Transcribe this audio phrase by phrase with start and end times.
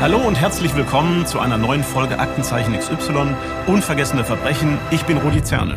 [0.00, 3.34] Hallo und herzlich willkommen zu einer neuen Folge Aktenzeichen XY
[3.66, 4.78] Unvergessene Verbrechen.
[4.92, 5.74] Ich bin Rudi Zerne.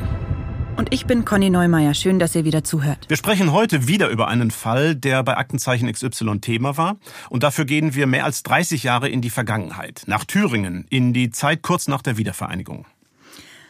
[0.78, 1.96] Und ich bin Conny Neumeier.
[1.96, 3.06] Schön, dass ihr wieder zuhört.
[3.08, 6.98] Wir sprechen heute wieder über einen Fall, der bei Aktenzeichen XY Thema war.
[7.32, 11.32] Und dafür gehen wir mehr als 30 Jahre in die Vergangenheit, nach Thüringen, in die
[11.32, 12.86] Zeit kurz nach der Wiedervereinigung.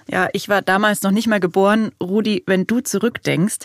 [0.09, 1.91] Ja, ich war damals noch nicht mal geboren.
[2.03, 3.59] Rudi, wenn du zurückdenkst,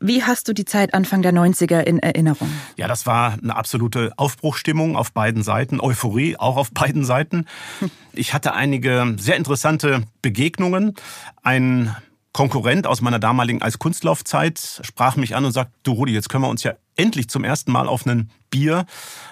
[0.00, 2.48] wie hast du die Zeit Anfang der 90er in Erinnerung?
[2.76, 7.46] Ja, das war eine absolute Aufbruchstimmung auf beiden Seiten, Euphorie auch auf beiden Seiten.
[8.16, 10.94] Ich hatte einige sehr interessante Begegnungen.
[11.42, 11.96] Ein
[12.32, 16.44] Konkurrent aus meiner damaligen als Kunstlaufzeit sprach mich an und sagte, du Rudi, jetzt können
[16.44, 18.86] wir uns ja endlich zum ersten Mal auf einen Bier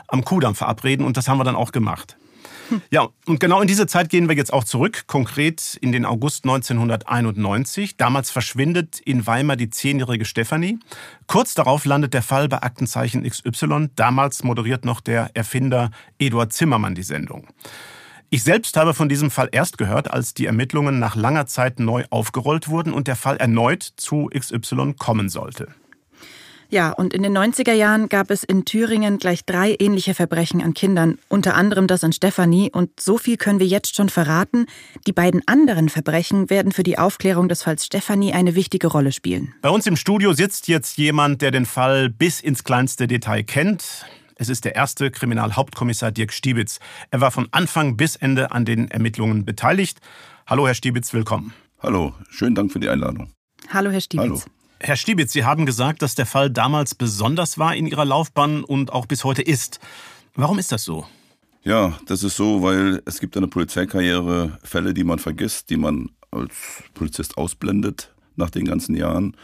[0.08, 2.16] am Kudamm verabreden und das haben wir dann auch gemacht.
[2.90, 6.44] Ja, und genau in diese Zeit gehen wir jetzt auch zurück, konkret in den August
[6.44, 7.96] 1991.
[7.96, 10.78] Damals verschwindet in Weimar die zehnjährige Stefanie.
[11.26, 13.90] Kurz darauf landet der Fall bei Aktenzeichen XY.
[13.96, 17.46] Damals moderiert noch der Erfinder Eduard Zimmermann die Sendung.
[18.30, 22.04] Ich selbst habe von diesem Fall erst gehört, als die Ermittlungen nach langer Zeit neu
[22.08, 25.68] aufgerollt wurden und der Fall erneut zu XY kommen sollte.
[26.72, 30.72] Ja, und in den 90er Jahren gab es in Thüringen gleich drei ähnliche Verbrechen an
[30.72, 32.70] Kindern, unter anderem das an Stefanie.
[32.72, 34.64] Und so viel können wir jetzt schon verraten.
[35.06, 39.52] Die beiden anderen Verbrechen werden für die Aufklärung des Falls Stefanie eine wichtige Rolle spielen.
[39.60, 44.06] Bei uns im Studio sitzt jetzt jemand, der den Fall bis ins kleinste Detail kennt.
[44.36, 46.80] Es ist der erste Kriminalhauptkommissar Dirk Stiebitz.
[47.10, 49.98] Er war von Anfang bis Ende an den Ermittlungen beteiligt.
[50.46, 51.52] Hallo, Herr Stiebitz, willkommen.
[51.80, 53.30] Hallo, schönen Dank für die Einladung.
[53.68, 54.46] Hallo, Herr Stiebitz.
[54.46, 54.61] Hallo.
[54.84, 58.92] Herr Stiebitz, Sie haben gesagt, dass der Fall damals besonders war in Ihrer Laufbahn und
[58.92, 59.78] auch bis heute ist.
[60.34, 61.06] Warum ist das so?
[61.62, 65.76] Ja, das ist so, weil es gibt in der Polizeikarriere Fälle, die man vergisst, die
[65.76, 69.36] man als Polizist ausblendet nach den ganzen Jahren.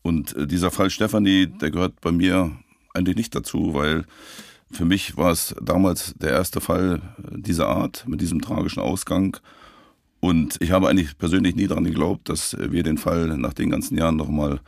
[0.00, 2.50] Und äh, dieser Fall Stefanie, der gehört bei mir
[2.94, 4.06] eigentlich nicht dazu, weil
[4.70, 9.36] für mich war es damals der erste Fall dieser Art mit diesem tragischen Ausgang.
[10.20, 13.96] Und ich habe eigentlich persönlich nie daran geglaubt, dass wir den Fall nach den ganzen
[13.96, 14.60] Jahren nochmal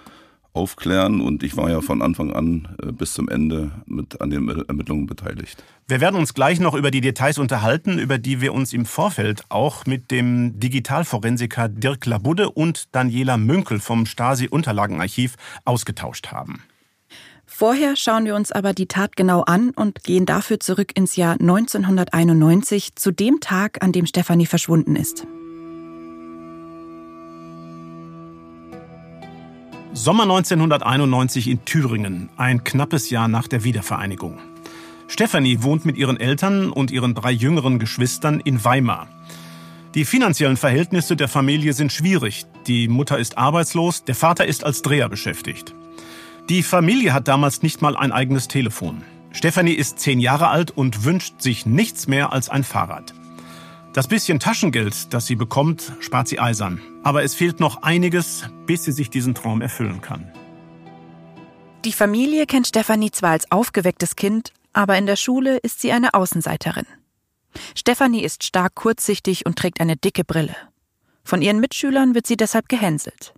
[0.54, 1.20] aufklären.
[1.20, 5.06] Und ich war ja von Anfang an äh, bis zum Ende mit an den Ermittlungen
[5.06, 5.62] beteiligt.
[5.88, 9.44] Wir werden uns gleich noch über die Details unterhalten, über die wir uns im Vorfeld
[9.48, 16.62] auch mit dem Digitalforensiker Dirk Labudde und Daniela Münkel vom Stasi-Unterlagenarchiv ausgetauscht haben.
[17.44, 21.32] Vorher schauen wir uns aber die Tat genau an und gehen dafür zurück ins Jahr
[21.32, 25.26] 1991, zu dem Tag, an dem Stefanie verschwunden ist.
[29.94, 34.38] Sommer 1991 in Thüringen, ein knappes Jahr nach der Wiedervereinigung.
[35.06, 39.06] Stefanie wohnt mit ihren Eltern und ihren drei jüngeren Geschwistern in Weimar.
[39.94, 42.46] Die finanziellen Verhältnisse der Familie sind schwierig.
[42.66, 45.74] Die Mutter ist arbeitslos, der Vater ist als Dreher beschäftigt.
[46.48, 49.02] Die Familie hat damals nicht mal ein eigenes Telefon.
[49.32, 53.12] Stefanie ist zehn Jahre alt und wünscht sich nichts mehr als ein Fahrrad.
[53.92, 56.80] Das bisschen Taschengeld, das sie bekommt, spart sie eisern.
[57.02, 60.32] Aber es fehlt noch einiges, bis sie sich diesen Traum erfüllen kann.
[61.84, 66.14] Die Familie kennt Stefanie zwar als aufgewecktes Kind, aber in der Schule ist sie eine
[66.14, 66.86] Außenseiterin.
[67.74, 70.56] Stefanie ist stark kurzsichtig und trägt eine dicke Brille.
[71.24, 73.34] Von ihren Mitschülern wird sie deshalb gehänselt.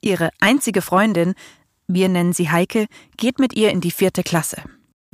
[0.00, 1.34] Ihre einzige Freundin,
[1.86, 2.86] wir nennen sie Heike,
[3.16, 4.62] geht mit ihr in die vierte Klasse.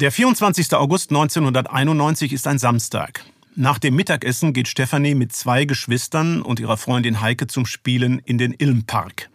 [0.01, 0.75] Der 24.
[0.75, 3.25] August 1991 ist ein Samstag.
[3.57, 8.39] Nach dem Mittagessen geht Stefanie mit zwei Geschwistern und ihrer Freundin Heike zum Spielen in
[8.39, 9.29] den Ilmpark.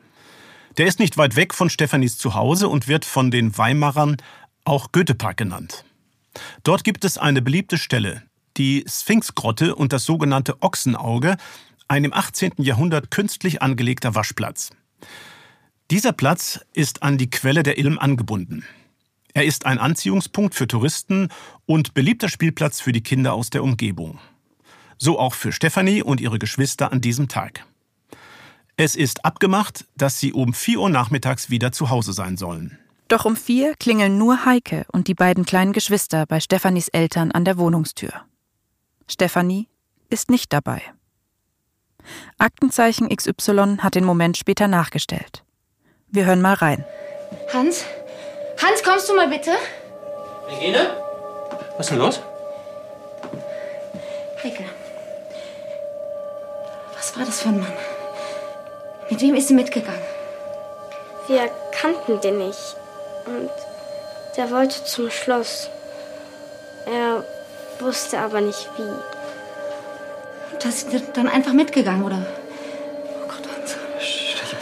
[0.77, 4.17] Der ist nicht weit weg von Stefanis Zuhause und wird von den Weimarern
[4.63, 5.83] auch Goethepark genannt.
[6.63, 8.23] Dort gibt es eine beliebte Stelle,
[8.57, 11.35] die Sphinxgrotte und das sogenannte Ochsenauge,
[11.87, 12.53] ein im 18.
[12.57, 14.71] Jahrhundert künstlich angelegter Waschplatz.
[15.91, 18.65] Dieser Platz ist an die Quelle der Ilm angebunden.
[19.35, 21.27] Er ist ein Anziehungspunkt für Touristen
[21.65, 24.17] und beliebter Spielplatz für die Kinder aus der Umgebung.
[24.97, 27.65] So auch für Stefanie und ihre Geschwister an diesem Tag.
[28.77, 32.79] Es ist abgemacht, dass sie um 4 Uhr nachmittags wieder zu Hause sein sollen.
[33.09, 37.43] Doch um vier klingeln nur Heike und die beiden kleinen Geschwister bei Stefanis Eltern an
[37.43, 38.13] der Wohnungstür.
[39.05, 39.67] Stefanie
[40.09, 40.81] ist nicht dabei.
[42.37, 45.43] Aktenzeichen XY hat den Moment später nachgestellt.
[46.07, 46.85] Wir hören mal rein.
[47.53, 47.83] Hans,
[48.61, 49.51] Hans, kommst du mal bitte?
[50.49, 50.89] Regine?
[51.77, 52.21] Was ist denn los?
[54.43, 54.63] Heike.
[56.95, 57.73] Was war das für ein Mann?
[59.09, 60.01] Mit wem ist sie mitgegangen?
[61.27, 62.75] Wir kannten den nicht.
[63.25, 63.49] Und
[64.37, 65.69] der wollte zum Schloss.
[66.85, 67.23] Er
[67.79, 70.57] wusste aber nicht wie.
[70.59, 72.25] Da sind sie dann einfach mitgegangen, oder?
[73.23, 73.75] Oh Gott, Hans.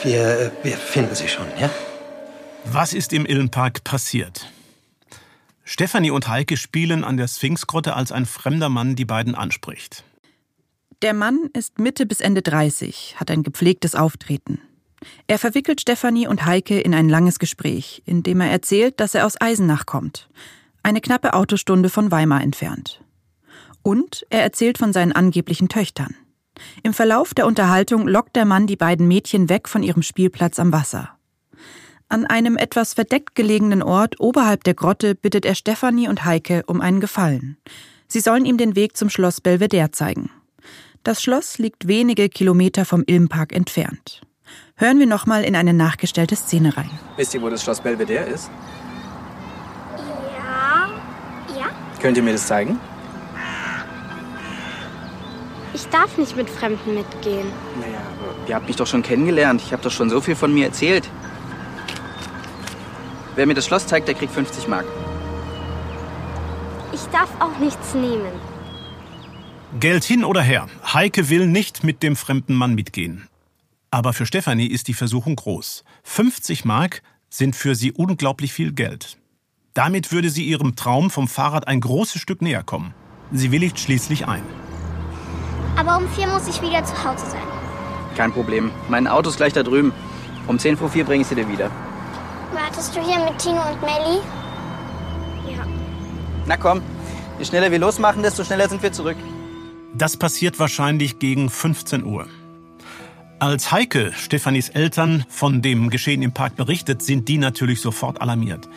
[0.03, 1.69] Wir, wir finden sie schon, ja?
[2.65, 4.51] Was ist im Illenpark passiert?
[5.63, 10.03] Stefanie und Heike spielen an der Sphinxgrotte, als ein fremder Mann die beiden anspricht.
[11.01, 14.59] Der Mann ist Mitte bis Ende 30, hat ein gepflegtes Auftreten.
[15.27, 19.25] Er verwickelt Stefanie und Heike in ein langes Gespräch, in dem er erzählt, dass er
[19.25, 20.29] aus Eisenach kommt,
[20.81, 23.01] eine knappe Autostunde von Weimar entfernt.
[23.81, 26.15] Und er erzählt von seinen angeblichen Töchtern.
[26.83, 30.71] Im Verlauf der Unterhaltung lockt der Mann die beiden Mädchen weg von ihrem Spielplatz am
[30.71, 31.12] Wasser.
[32.13, 36.79] An einem etwas verdeckt gelegenen Ort oberhalb der Grotte bittet er Stefanie und Heike um
[36.79, 37.57] einen Gefallen.
[38.07, 40.29] Sie sollen ihm den Weg zum Schloss Belvedere zeigen.
[41.03, 44.21] Das Schloss liegt wenige Kilometer vom Ilmpark entfernt.
[44.75, 46.91] Hören wir nochmal in eine nachgestellte Szene rein.
[47.17, 48.51] Wisst ihr, wo das Schloss Belvedere ist?
[50.37, 50.89] Ja.
[51.59, 51.65] Ja?
[51.99, 52.79] Könnt ihr mir das zeigen?
[55.73, 57.47] Ich darf nicht mit Fremden mitgehen.
[57.79, 59.63] Naja, aber ihr habt mich doch schon kennengelernt.
[59.65, 61.09] Ich habe doch schon so viel von mir erzählt.
[63.35, 64.85] Wer mir das Schloss zeigt, der kriegt 50 Mark.
[66.93, 68.31] Ich darf auch nichts nehmen.
[69.79, 73.27] Geld hin oder her, Heike will nicht mit dem fremden Mann mitgehen.
[73.89, 75.83] Aber für Stefanie ist die Versuchung groß.
[76.03, 79.17] 50 Mark sind für sie unglaublich viel Geld.
[79.73, 82.93] Damit würde sie ihrem Traum vom Fahrrad ein großes Stück näher kommen.
[83.31, 84.43] Sie willigt schließlich ein.
[85.75, 87.41] Aber um vier muss ich wieder zu Hause sein.
[88.15, 88.69] Kein Problem.
[88.89, 89.91] Mein Auto ist gleich da drüben.
[90.47, 91.71] Um 10 vor 4 bringe ich sie dir wieder.
[92.53, 94.19] Wartest du hier mit Tino und Melli?
[95.49, 95.65] Ja.
[96.45, 96.83] Na komm,
[97.39, 99.17] je schneller wir losmachen, desto schneller sind wir zurück.
[99.95, 102.27] Das passiert wahrscheinlich gegen 15 Uhr.
[103.39, 108.69] Als Heike, Stefanis Eltern, von dem Geschehen im Park berichtet, sind die natürlich sofort alarmiert.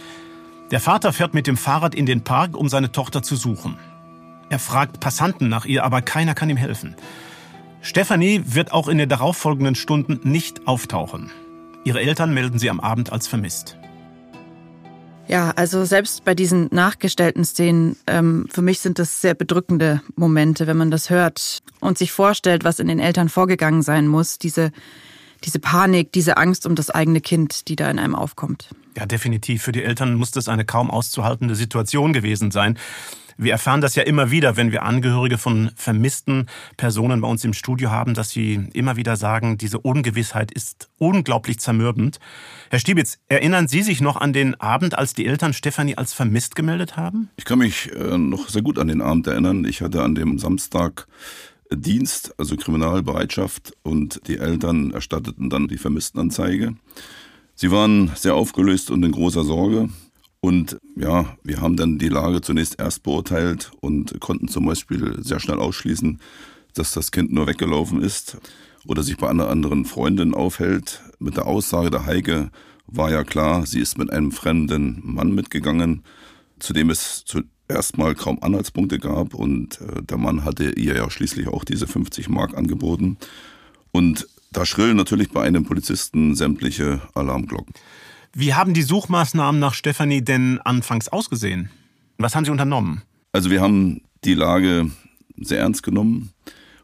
[0.70, 3.76] Der Vater fährt mit dem Fahrrad in den Park, um seine Tochter zu suchen.
[4.48, 6.96] Er fragt Passanten nach ihr, aber keiner kann ihm helfen.
[7.82, 11.30] Stefanie wird auch in den darauffolgenden Stunden nicht auftauchen.
[11.86, 13.78] Ihre Eltern melden sie am Abend als vermisst.
[15.28, 20.66] Ja, also selbst bei diesen nachgestellten Szenen, ähm, für mich sind das sehr bedrückende Momente,
[20.66, 24.38] wenn man das hört und sich vorstellt, was in den Eltern vorgegangen sein muss.
[24.38, 24.72] Diese,
[25.44, 28.70] diese Panik, diese Angst um das eigene Kind, die da in einem aufkommt.
[28.96, 29.62] Ja, definitiv.
[29.62, 32.78] Für die Eltern muss das eine kaum auszuhaltende Situation gewesen sein.
[33.38, 36.46] Wir erfahren das ja immer wieder, wenn wir Angehörige von vermissten
[36.76, 41.58] Personen bei uns im Studio haben, dass sie immer wieder sagen, diese Ungewissheit ist unglaublich
[41.58, 42.18] zermürbend.
[42.70, 46.56] Herr Stiebitz, erinnern Sie sich noch an den Abend, als die Eltern Stefanie als vermisst
[46.56, 47.28] gemeldet haben?
[47.36, 49.64] Ich kann mich äh, noch sehr gut an den Abend erinnern.
[49.64, 51.06] Ich hatte an dem Samstag
[51.70, 56.74] Dienst, also Kriminalbereitschaft und die Eltern erstatteten dann die Vermisstenanzeige.
[57.54, 59.88] Sie waren sehr aufgelöst und in großer Sorge.
[60.46, 65.40] Und ja, wir haben dann die Lage zunächst erst beurteilt und konnten zum Beispiel sehr
[65.40, 66.20] schnell ausschließen,
[66.72, 68.36] dass das Kind nur weggelaufen ist
[68.86, 71.02] oder sich bei einer anderen Freundin aufhält.
[71.18, 72.52] Mit der Aussage der Heike
[72.86, 76.04] war ja klar, sie ist mit einem fremden Mann mitgegangen,
[76.60, 81.10] zu dem es zuerst mal kaum Anhaltspunkte gab und äh, der Mann hatte ihr ja
[81.10, 83.16] schließlich auch diese 50 Mark angeboten.
[83.90, 87.74] Und da schrillen natürlich bei einem Polizisten sämtliche Alarmglocken.
[88.38, 91.70] Wie haben die Suchmaßnahmen nach Stefanie denn anfangs ausgesehen?
[92.18, 93.00] Was haben Sie unternommen?
[93.32, 94.90] Also wir haben die Lage
[95.38, 96.32] sehr ernst genommen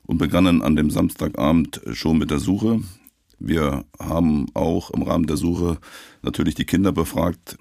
[0.06, 2.80] und begannen an dem Samstagabend schon mit der Suche.
[3.38, 5.76] Wir haben auch im Rahmen der Suche
[6.22, 7.58] natürlich die Kinder befragt,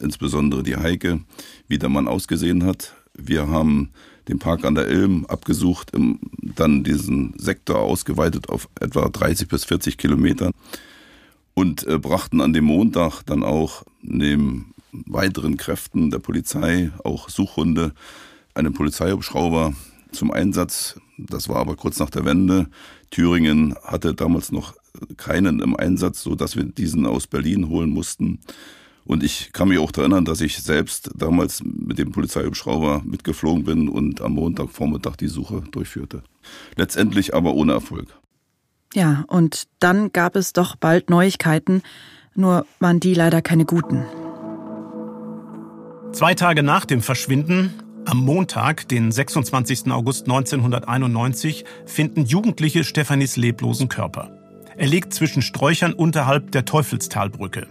[0.00, 1.20] insbesondere die Heike,
[1.66, 2.94] wie der Mann ausgesehen hat.
[3.14, 3.88] Wir haben
[4.28, 9.96] den Park an der Ilm abgesucht, dann diesen Sektor ausgeweitet auf etwa 30 bis 40
[9.96, 10.50] Kilometer
[11.60, 17.92] und äh, brachten an dem Montag dann auch neben weiteren Kräften der Polizei auch Suchhunde,
[18.54, 19.74] einen Polizeihubschrauber
[20.10, 20.98] zum Einsatz.
[21.18, 22.68] Das war aber kurz nach der Wende.
[23.10, 24.74] Thüringen hatte damals noch
[25.18, 28.38] keinen im Einsatz, so dass wir diesen aus Berlin holen mussten.
[29.04, 33.88] Und ich kann mich auch erinnern, dass ich selbst damals mit dem Polizeihubschrauber mitgeflogen bin
[33.90, 36.22] und am Montagvormittag die Suche durchführte.
[36.76, 38.08] Letztendlich aber ohne Erfolg.
[38.94, 41.82] Ja, und dann gab es doch bald Neuigkeiten,
[42.34, 44.04] nur waren die leider keine guten.
[46.12, 47.72] Zwei Tage nach dem Verschwinden,
[48.04, 49.92] am Montag, den 26.
[49.92, 54.36] August 1991, finden Jugendliche Stefanis leblosen Körper.
[54.76, 57.68] Er liegt zwischen Sträuchern unterhalb der Teufelstalbrücke.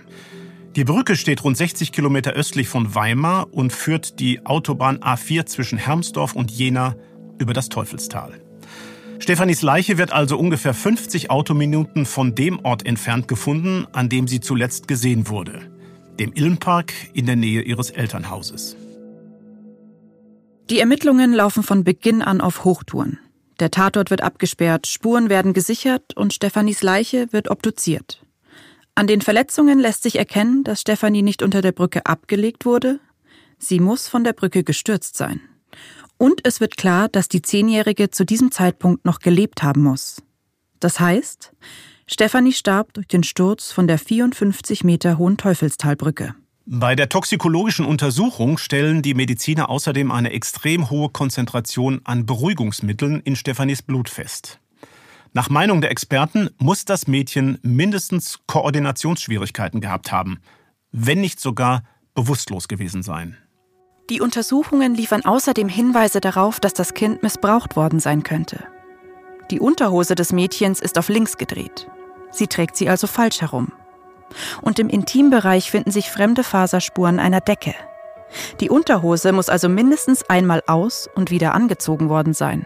[0.76, 5.78] Die Brücke steht rund 60 Kilometer östlich von Weimar und führt die Autobahn A4 zwischen
[5.78, 6.96] Hermsdorf und Jena
[7.40, 8.40] über das Teufelstal.
[9.20, 14.40] Stefanis Leiche wird also ungefähr 50 Autominuten von dem Ort entfernt gefunden, an dem sie
[14.40, 15.62] zuletzt gesehen wurde,
[16.20, 18.78] dem Ilmpark in der Nähe ihres Elternhauses.
[20.70, 23.20] Die Ermittlungen laufen von Beginn an auf Hochtouren.
[23.60, 28.24] Der Tatort wird abgesperrt, Spuren werden gesichert und Stefanis Leiche wird obduziert.
[28.96, 33.00] An den Verletzungen lässt sich erkennen, dass Stefanie nicht unter der Brücke abgelegt wurde.
[33.58, 35.42] Sie muss von der Brücke gestürzt sein.
[36.20, 40.22] Und es wird klar, dass die Zehnjährige zu diesem Zeitpunkt noch gelebt haben muss.
[40.82, 41.54] Das heißt,
[42.08, 46.36] Stefanie starb durch den Sturz von der 54 Meter hohen Teufelstalbrücke.
[46.66, 53.38] Bei der toxikologischen Untersuchung stellen die Mediziner außerdem eine extrem hohe Konzentration an Beruhigungsmitteln in
[53.38, 54.60] Stefanis Blut fest.
[55.32, 60.40] Nach Meinung der Experten muss das Mädchen mindestens Koordinationsschwierigkeiten gehabt haben,
[60.92, 61.84] wenn nicht sogar
[62.14, 63.38] bewusstlos gewesen sein.
[64.10, 68.64] Die Untersuchungen liefern außerdem Hinweise darauf, dass das Kind missbraucht worden sein könnte.
[69.52, 71.88] Die Unterhose des Mädchens ist auf links gedreht.
[72.32, 73.72] Sie trägt sie also falsch herum.
[74.62, 77.74] Und im Intimbereich finden sich fremde Faserspuren einer Decke.
[78.60, 82.66] Die Unterhose muss also mindestens einmal aus und wieder angezogen worden sein.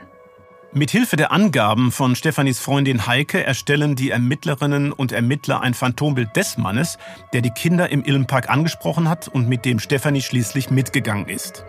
[0.75, 6.57] Mithilfe der Angaben von Stefanis Freundin Heike erstellen die Ermittlerinnen und Ermittler ein Phantombild des
[6.57, 6.97] Mannes,
[7.31, 11.63] der die Kinder im Ilmenpark angesprochen hat und mit dem Stefanie schließlich mitgegangen ist.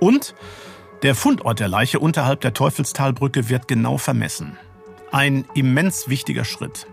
[0.00, 0.34] Und
[1.02, 4.56] der Fundort der Leiche unterhalb der Teufelstalbrücke wird genau vermessen.
[5.10, 6.86] Ein immens wichtiger Schritt.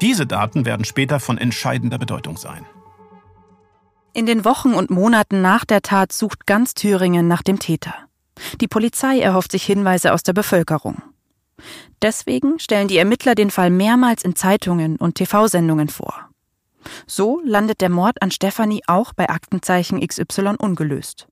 [0.00, 2.64] Diese Daten werden später von entscheidender Bedeutung sein.
[4.12, 7.94] In den Wochen und Monaten nach der Tat sucht ganz Thüringen nach dem Täter.
[8.60, 11.02] Die Polizei erhofft sich Hinweise aus der Bevölkerung.
[12.02, 16.28] Deswegen stellen die Ermittler den Fall mehrmals in Zeitungen und TV-Sendungen vor.
[17.06, 21.26] So landet der Mord an Stefanie auch bei Aktenzeichen XY ungelöst.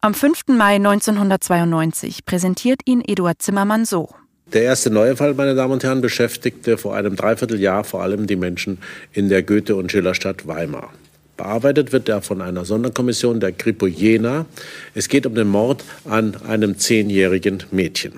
[0.00, 0.48] Am 5.
[0.48, 4.10] Mai 1992 präsentiert ihn Eduard Zimmermann so.
[4.52, 8.36] Der erste neue Fall, meine Damen und Herren, beschäftigte vor einem Dreivierteljahr vor allem die
[8.36, 8.78] Menschen
[9.12, 10.92] in der Goethe- und Schillerstadt Weimar.
[11.42, 14.46] Bearbeitet wird er von einer Sonderkommission der Kripo Jena.
[14.94, 18.12] Es geht um den Mord an einem zehnjährigen Mädchen.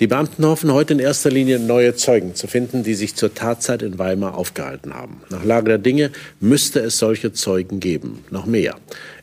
[0.00, 3.80] Die Beamten hoffen heute in erster Linie neue Zeugen zu finden, die sich zur Tatzeit
[3.82, 5.20] in Weimar aufgehalten haben.
[5.30, 8.74] Nach Lage der Dinge müsste es solche Zeugen geben, noch mehr.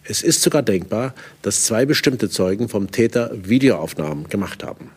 [0.05, 4.91] Es ist sogar denkbar, dass zwei bestimmte Zeugen vom Täter Videoaufnahmen gemacht haben.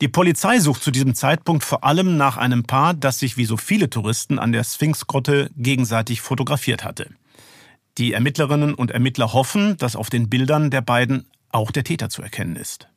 [0.00, 3.58] Die Polizei sucht zu diesem Zeitpunkt vor allem nach einem Paar, das sich wie so
[3.58, 7.10] viele Touristen an der Sphinxgrotte gegenseitig fotografiert hatte.
[7.98, 12.22] Die Ermittlerinnen und Ermittler hoffen, dass auf den Bildern der beiden auch der Täter zu
[12.22, 12.88] erkennen ist.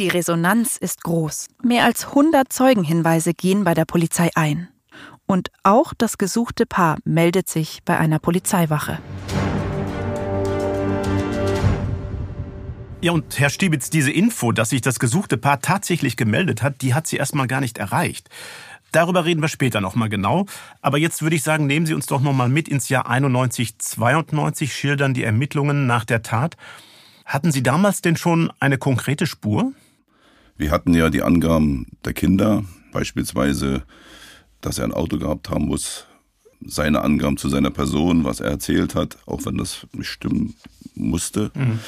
[0.00, 1.48] Die Resonanz ist groß.
[1.62, 4.68] Mehr als 100 Zeugenhinweise gehen bei der Polizei ein.
[5.26, 8.98] Und auch das gesuchte Paar meldet sich bei einer Polizeiwache.
[13.00, 16.94] Ja, und Herr Stiebitz, diese Info, dass sich das gesuchte Paar tatsächlich gemeldet hat, die
[16.94, 18.28] hat sie erstmal gar nicht erreicht.
[18.90, 20.46] Darüber reden wir später nochmal genau.
[20.82, 24.74] Aber jetzt würde ich sagen, nehmen Sie uns doch nochmal mit ins Jahr 91, 92,
[24.74, 26.56] schildern die Ermittlungen nach der Tat.
[27.24, 29.72] Hatten Sie damals denn schon eine konkrete Spur?
[30.56, 33.84] Wir hatten ja die Angaben der Kinder, beispielsweise,
[34.60, 36.06] dass er ein Auto gehabt haben muss,
[36.66, 40.56] seine Angaben zu seiner Person, was er erzählt hat, auch wenn das nicht stimmen
[40.96, 41.52] musste.
[41.54, 41.78] Mhm.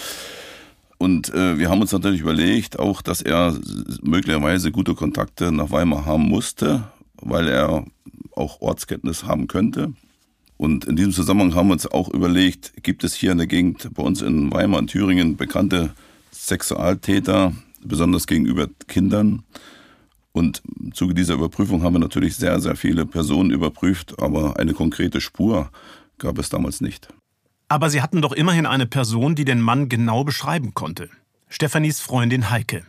[1.01, 3.59] Und äh, wir haben uns natürlich überlegt, auch, dass er
[4.03, 6.83] möglicherweise gute Kontakte nach Weimar haben musste,
[7.17, 7.87] weil er
[8.37, 9.95] auch Ortskenntnis haben könnte.
[10.59, 13.89] Und in diesem Zusammenhang haben wir uns auch überlegt, gibt es hier in der Gegend
[13.95, 15.95] bei uns in Weimar in Thüringen bekannte
[16.33, 19.43] Sexualtäter, besonders gegenüber Kindern.
[20.33, 24.75] Und im Zuge dieser Überprüfung haben wir natürlich sehr, sehr viele Personen überprüft, aber eine
[24.75, 25.71] konkrete Spur
[26.19, 27.09] gab es damals nicht.
[27.71, 31.09] Aber Sie hatten doch immerhin eine Person, die den Mann genau beschreiben konnte.
[31.49, 32.85] Stefanis Freundin Heike.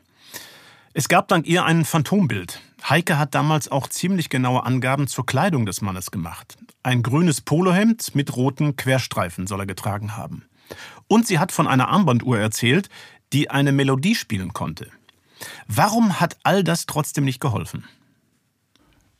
[0.93, 2.59] Es gab dank ihr ein Phantombild.
[2.89, 6.57] Heike hat damals auch ziemlich genaue Angaben zur Kleidung des Mannes gemacht.
[6.81, 10.45] Ein grünes Polohemd mit roten Querstreifen soll er getragen haben.
[11.07, 12.89] Und sie hat von einer Armbanduhr erzählt,
[13.33, 14.87] die eine Melodie spielen konnte.
[15.67, 17.83] Warum hat all das trotzdem nicht geholfen?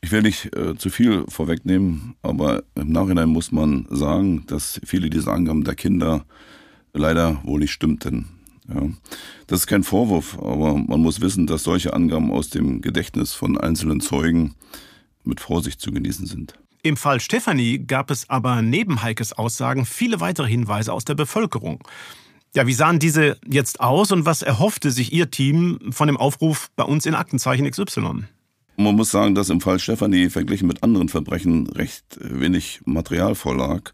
[0.04, 5.08] Ich will nicht äh, zu viel vorwegnehmen, aber im Nachhinein muss man sagen, dass viele
[5.08, 6.24] dieser Angaben der Kinder
[6.92, 8.28] leider wohl nicht stimmten.
[8.68, 8.88] Ja.
[9.46, 13.56] Das ist kein Vorwurf, aber man muss wissen, dass solche Angaben aus dem Gedächtnis von
[13.56, 14.54] einzelnen Zeugen
[15.24, 16.54] mit Vorsicht zu genießen sind.
[16.82, 21.78] Im Fall Stefanie gab es aber neben Heikes Aussagen viele weitere Hinweise aus der Bevölkerung.
[22.54, 26.70] Ja, wie sahen diese jetzt aus und was erhoffte sich Ihr Team von dem Aufruf
[26.74, 28.24] bei uns in Aktenzeichen XY?
[28.82, 33.92] Man muss sagen, dass im Fall Stefanie verglichen mit anderen Verbrechen recht wenig Material vorlag,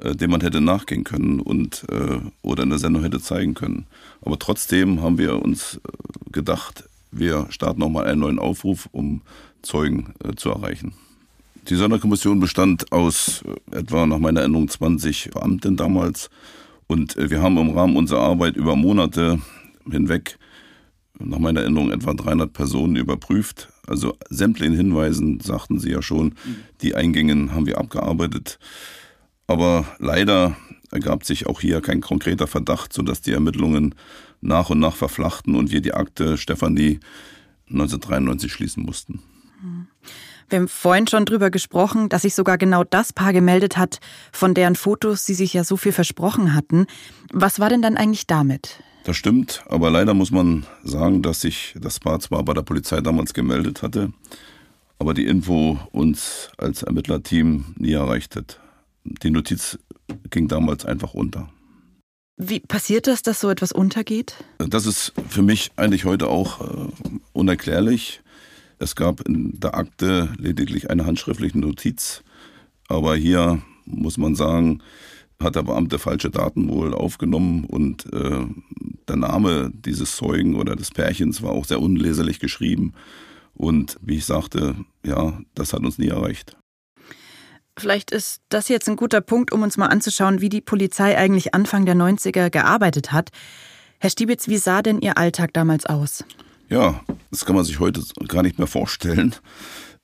[0.00, 3.86] äh, dem man hätte nachgehen können und äh, oder in der Sendung hätte zeigen können.
[4.22, 9.20] Aber trotzdem haben wir uns äh, gedacht, wir starten nochmal einen neuen Aufruf, um
[9.60, 10.94] Zeugen äh, zu erreichen.
[11.68, 16.30] Die Sonderkommission bestand aus äh, etwa nach meiner Erinnerung 20 Beamten damals
[16.86, 19.38] und äh, wir haben im Rahmen unserer Arbeit über Monate
[19.90, 20.38] hinweg
[21.18, 23.68] nach meiner Erinnerung etwa 300 Personen überprüft.
[23.86, 26.34] Also sämtlichen Hinweisen, sagten Sie ja schon,
[26.82, 28.58] die Eingänge haben wir abgearbeitet.
[29.46, 30.56] Aber leider
[30.90, 33.94] ergab sich auch hier kein konkreter Verdacht, sodass die Ermittlungen
[34.40, 37.00] nach und nach verflachten und wir die Akte Stefanie
[37.68, 39.22] 1993 schließen mussten.
[40.48, 44.54] Wir haben vorhin schon drüber gesprochen, dass sich sogar genau das Paar gemeldet hat, von
[44.54, 46.86] deren Fotos Sie sich ja so viel versprochen hatten.
[47.32, 48.83] Was war denn dann eigentlich damit?
[49.04, 53.02] Das stimmt, aber leider muss man sagen, dass sich das Paar zwar bei der Polizei
[53.02, 54.14] damals gemeldet hatte,
[54.98, 58.60] aber die Info uns als Ermittlerteam nie erreicht hat.
[59.04, 59.78] Die Notiz
[60.30, 61.50] ging damals einfach unter.
[62.38, 64.42] Wie passiert das, dass so etwas untergeht?
[64.58, 66.88] Das ist für mich eigentlich heute auch äh,
[67.34, 68.22] unerklärlich.
[68.78, 72.22] Es gab in der Akte lediglich eine handschriftliche Notiz,
[72.88, 74.82] aber hier muss man sagen,
[75.40, 78.46] hat der Beamte falsche Daten wohl aufgenommen und äh,
[79.08, 82.94] der Name dieses Zeugen oder des Pärchens war auch sehr unleserlich geschrieben.
[83.54, 84.74] Und wie ich sagte,
[85.04, 86.56] ja, das hat uns nie erreicht.
[87.78, 91.54] Vielleicht ist das jetzt ein guter Punkt, um uns mal anzuschauen, wie die Polizei eigentlich
[91.54, 93.30] Anfang der 90er gearbeitet hat.
[93.98, 96.24] Herr Stiebitz, wie sah denn Ihr Alltag damals aus?
[96.68, 97.00] Ja,
[97.30, 99.34] das kann man sich heute gar nicht mehr vorstellen.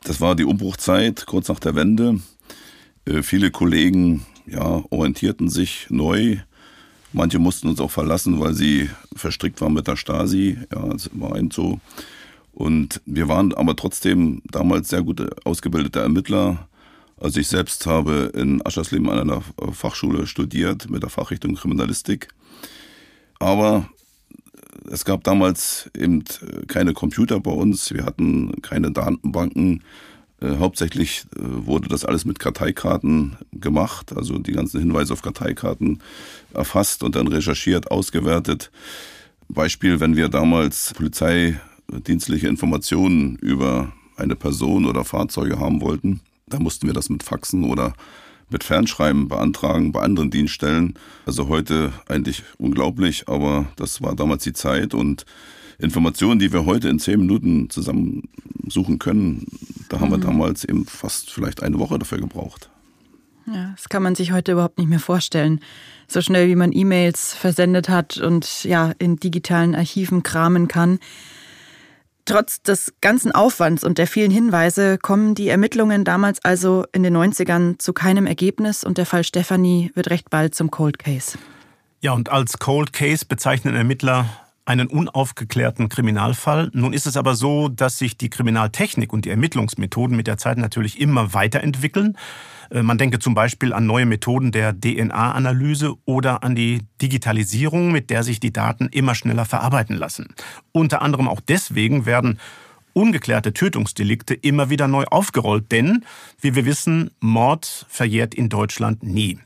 [0.02, 2.20] Das war die Umbruchzeit, kurz nach der Wende.
[3.04, 6.38] Äh, viele Kollegen ja, orientierten sich neu.
[7.12, 10.58] Manche mussten uns auch verlassen, weil sie verstrickt waren mit der Stasi.
[10.72, 11.80] Ja, das war ein so.
[12.52, 16.68] Und wir waren aber trotzdem damals sehr gute ausgebildete Ermittler.
[17.16, 19.42] Also ich selbst habe in Aschersleben an einer
[19.72, 22.28] Fachschule studiert mit der Fachrichtung Kriminalistik.
[23.38, 23.88] Aber
[24.90, 26.24] es gab damals eben
[26.66, 27.92] keine Computer bei uns.
[27.92, 29.82] Wir hatten keine Datenbanken.
[30.40, 36.00] Äh, hauptsächlich äh, wurde das alles mit Karteikarten gemacht, also die ganzen Hinweise auf Karteikarten
[36.54, 38.70] erfasst und dann recherchiert, ausgewertet.
[39.48, 46.86] Beispiel, wenn wir damals polizeidienstliche Informationen über eine Person oder Fahrzeuge haben wollten, dann mussten
[46.86, 47.94] wir das mit Faxen oder
[48.48, 50.94] mit Fernschreiben beantragen bei anderen Dienststellen.
[51.26, 55.24] Also heute eigentlich unglaublich, aber das war damals die Zeit und
[55.82, 59.46] Informationen, die wir heute in zehn Minuten zusammensuchen können,
[59.88, 60.12] da haben mhm.
[60.12, 62.70] wir damals eben fast vielleicht eine Woche dafür gebraucht.
[63.46, 65.60] Ja, das kann man sich heute überhaupt nicht mehr vorstellen.
[66.06, 70.98] So schnell wie man E-Mails versendet hat und ja, in digitalen Archiven kramen kann.
[72.26, 77.16] Trotz des ganzen Aufwands und der vielen Hinweise kommen die Ermittlungen damals also in den
[77.16, 81.38] 90ern zu keinem Ergebnis und der Fall Stefanie wird recht bald zum Cold Case.
[82.02, 84.26] Ja, und als Cold Case bezeichnen Ermittler
[84.70, 86.70] einen unaufgeklärten Kriminalfall.
[86.72, 90.58] Nun ist es aber so, dass sich die Kriminaltechnik und die Ermittlungsmethoden mit der Zeit
[90.58, 92.16] natürlich immer weiterentwickeln.
[92.70, 98.10] Äh, man denke zum Beispiel an neue Methoden der DNA-Analyse oder an die Digitalisierung, mit
[98.10, 100.34] der sich die Daten immer schneller verarbeiten lassen.
[100.70, 102.38] Unter anderem auch deswegen werden
[102.92, 106.04] ungeklärte Tötungsdelikte immer wieder neu aufgerollt, denn,
[106.40, 109.40] wie wir wissen, Mord verjährt in Deutschland nie.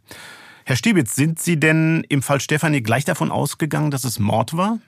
[0.66, 4.80] Herr Stiebitz, sind Sie denn im Fall Stefanie gleich davon ausgegangen, dass es Mord war?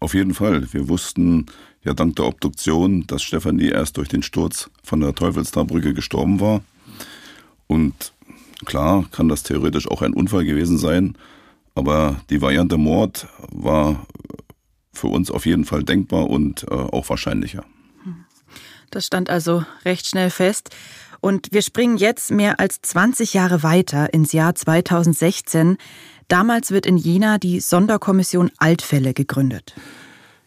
[0.00, 0.72] Auf jeden Fall.
[0.72, 1.46] Wir wussten
[1.84, 6.62] ja dank der Obduktion, dass Stefanie erst durch den Sturz von der Teufelstarbrücke gestorben war.
[7.66, 8.12] Und
[8.64, 11.16] klar kann das theoretisch auch ein Unfall gewesen sein,
[11.74, 14.06] aber die Variante Mord war
[14.92, 17.64] für uns auf jeden Fall denkbar und äh, auch wahrscheinlicher.
[18.90, 20.70] Das stand also recht schnell fest.
[21.20, 25.76] Und wir springen jetzt mehr als 20 Jahre weiter ins Jahr 2016.
[26.30, 29.74] Damals wird in Jena die Sonderkommission Altfälle gegründet.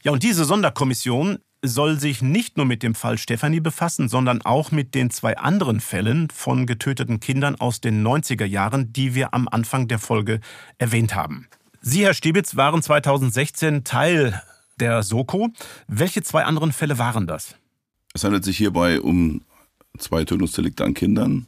[0.01, 4.71] Ja, und diese Sonderkommission soll sich nicht nur mit dem Fall Stefanie befassen, sondern auch
[4.71, 9.49] mit den zwei anderen Fällen von getöteten Kindern aus den 90er Jahren, die wir am
[9.49, 10.39] Anfang der Folge
[10.77, 11.49] erwähnt haben.
[11.81, 14.41] Sie, Herr Stibitz, waren 2016 Teil
[14.79, 15.49] der Soko.
[15.89, 17.57] Welche zwei anderen Fälle waren das?
[18.13, 19.41] Es handelt sich hierbei um
[19.97, 21.45] zwei Tötungsdelikte an Kindern.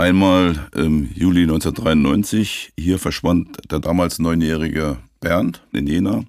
[0.00, 2.72] Einmal im Juli 1993.
[2.78, 6.24] Hier verschwand der damals neunjährige Bernd in Jena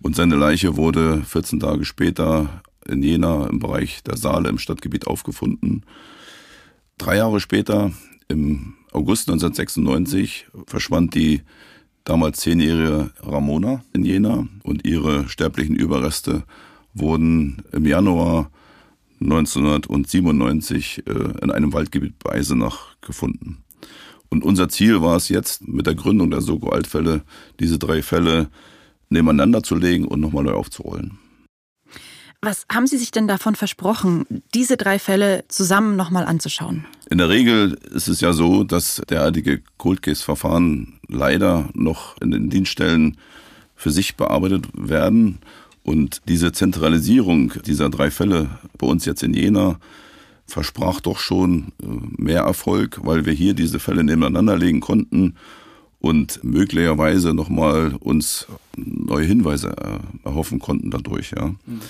[0.00, 5.06] und seine Leiche wurde 14 Tage später in Jena im Bereich der Saale im Stadtgebiet
[5.06, 5.84] aufgefunden.
[6.96, 7.92] Drei Jahre später,
[8.28, 11.42] im August 1996, verschwand die
[12.04, 16.44] damals zehnjährige Ramona in Jena und ihre sterblichen Überreste
[16.94, 18.50] wurden im Januar
[19.20, 21.10] 1997 äh,
[21.42, 23.64] in einem Waldgebiet bei Eisenach gefunden.
[24.28, 27.22] Und unser Ziel war es jetzt mit der Gründung der Soko Altfälle,
[27.60, 28.48] diese drei Fälle
[29.08, 31.18] nebeneinander zu legen und nochmal neu aufzurollen.
[32.42, 36.84] Was haben Sie sich denn davon versprochen, diese drei Fälle zusammen nochmal anzuschauen?
[37.08, 42.50] In der Regel ist es ja so, dass derartige Cold Case-Verfahren leider noch in den
[42.50, 43.16] Dienststellen
[43.74, 45.38] für sich bearbeitet werden.
[45.84, 49.78] Und diese Zentralisierung dieser drei Fälle bei uns jetzt in Jena
[50.46, 55.36] versprach doch schon äh, mehr Erfolg, weil wir hier diese Fälle nebeneinander legen konnten
[56.00, 59.74] und möglicherweise nochmal uns neue Hinweise
[60.22, 61.32] erhoffen konnten dadurch.
[61.36, 61.48] Ja.
[61.48, 61.80] Mhm.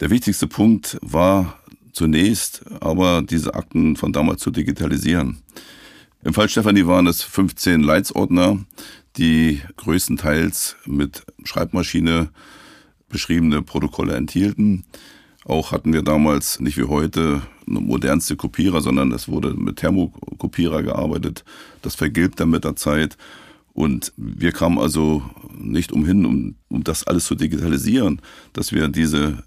[0.00, 1.58] Der wichtigste Punkt war
[1.92, 5.38] zunächst aber diese Akten von damals zu digitalisieren.
[6.24, 8.58] Im Fall Stefanie waren es 15 Leitsordner,
[9.16, 12.30] die größtenteils mit Schreibmaschine
[13.12, 14.84] beschriebene Protokolle enthielten.
[15.44, 20.82] Auch hatten wir damals nicht wie heute eine modernste Kopierer, sondern es wurde mit Thermokopierer
[20.82, 21.44] gearbeitet.
[21.82, 23.16] Das vergilbt dann mit der Zeit.
[23.72, 25.22] Und wir kamen also
[25.56, 28.20] nicht umhin, um, um das alles zu digitalisieren,
[28.52, 29.42] dass wir diese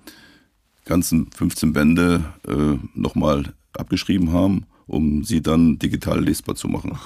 [0.85, 6.97] ganzen 15 Bände äh, nochmal abgeschrieben haben, um sie dann digital lesbar zu machen.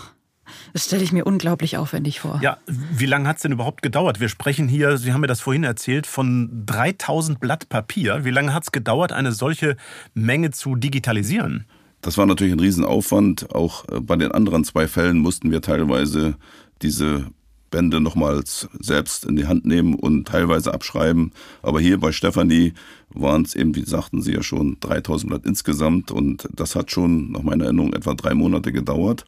[0.74, 2.40] Das stelle ich mir unglaublich aufwendig vor.
[2.42, 4.20] Ja, wie lange hat es denn überhaupt gedauert?
[4.20, 8.26] Wir sprechen hier, Sie haben mir das vorhin erzählt, von 3000 Blatt Papier.
[8.26, 9.78] Wie lange hat es gedauert, eine solche
[10.14, 11.66] Menge zu digitalisieren?
[12.02, 13.54] Das war natürlich ein Riesenaufwand.
[13.54, 16.36] Auch äh, bei den anderen zwei Fällen mussten wir teilweise
[16.82, 17.28] diese
[17.72, 21.32] Bände nochmals selbst in die Hand nehmen und teilweise abschreiben.
[21.62, 22.74] Aber hier bei Stefanie
[23.10, 27.32] waren es eben, wie sagten Sie ja schon, 3000 Blatt insgesamt und das hat schon
[27.32, 29.26] nach meiner Erinnerung etwa drei Monate gedauert.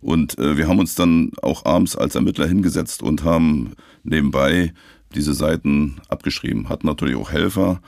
[0.00, 3.72] Und äh, wir haben uns dann auch abends als Ermittler hingesetzt und haben
[4.04, 4.72] nebenbei
[5.14, 6.68] diese Seiten abgeschrieben.
[6.68, 7.80] Hatten natürlich auch Helfer.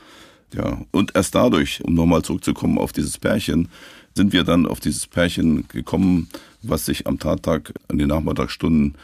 [0.52, 3.68] Ja, und erst dadurch, um nochmal zurückzukommen auf dieses Pärchen,
[4.16, 6.28] sind wir dann auf dieses Pärchen gekommen,
[6.62, 8.96] was sich am Tattag in den Nachmittagsstunden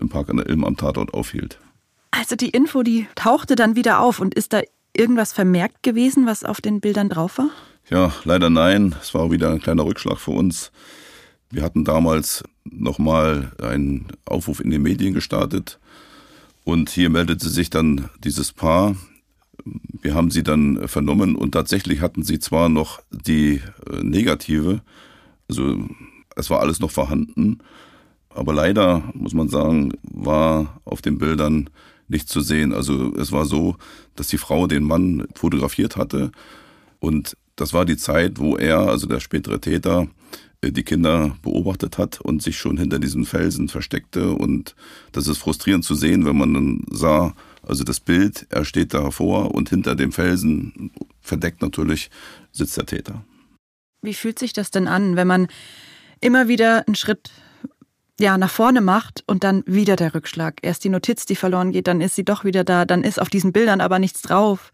[0.00, 1.58] im Park an der Ilm am Tatort aufhielt.
[2.12, 4.60] Also die Info, die tauchte dann wieder auf und ist da
[4.96, 7.50] irgendwas vermerkt gewesen, was auf den Bildern drauf war?
[7.90, 8.94] Ja, leider nein.
[9.00, 10.70] Es war wieder ein kleiner Rückschlag für uns.
[11.52, 15.78] Wir hatten damals nochmal einen Aufruf in den Medien gestartet
[16.64, 18.96] und hier meldete sich dann dieses Paar.
[20.00, 24.80] Wir haben sie dann vernommen und tatsächlich hatten sie zwar noch die äh, negative,
[25.46, 25.88] also
[26.36, 27.58] es war alles noch vorhanden,
[28.30, 31.68] aber leider, muss man sagen, war auf den Bildern
[32.08, 32.72] nicht zu sehen.
[32.72, 33.76] Also es war so,
[34.16, 36.32] dass die Frau den Mann fotografiert hatte
[36.98, 40.08] und das war die Zeit, wo er, also der spätere Täter,
[40.70, 44.30] die Kinder beobachtet hat und sich schon hinter diesen Felsen versteckte.
[44.30, 44.76] Und
[45.10, 47.34] das ist frustrierend zu sehen, wenn man dann sah,
[47.66, 52.10] also das Bild, er steht davor und hinter dem Felsen, verdeckt natürlich,
[52.52, 53.24] sitzt der Täter.
[54.02, 55.48] Wie fühlt sich das denn an, wenn man
[56.20, 57.30] immer wieder einen Schritt
[58.20, 60.58] ja, nach vorne macht und dann wieder der Rückschlag?
[60.62, 63.30] Erst die Notiz, die verloren geht, dann ist sie doch wieder da, dann ist auf
[63.30, 64.72] diesen Bildern aber nichts drauf.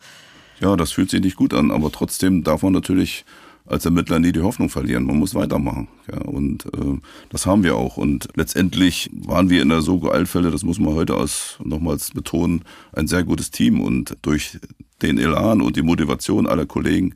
[0.60, 3.24] Ja, das fühlt sich nicht gut an, aber trotzdem darf man natürlich
[3.68, 5.04] als Ermittler nie die Hoffnung verlieren.
[5.04, 5.88] Man muss weitermachen.
[6.10, 6.98] Ja, und äh,
[7.30, 7.96] das haben wir auch.
[7.96, 13.06] Und letztendlich waren wir in der Sogo-Altfälle, das muss man heute aus nochmals betonen, ein
[13.06, 13.80] sehr gutes Team.
[13.80, 14.58] Und durch
[15.02, 17.14] den Elan und die Motivation aller Kollegen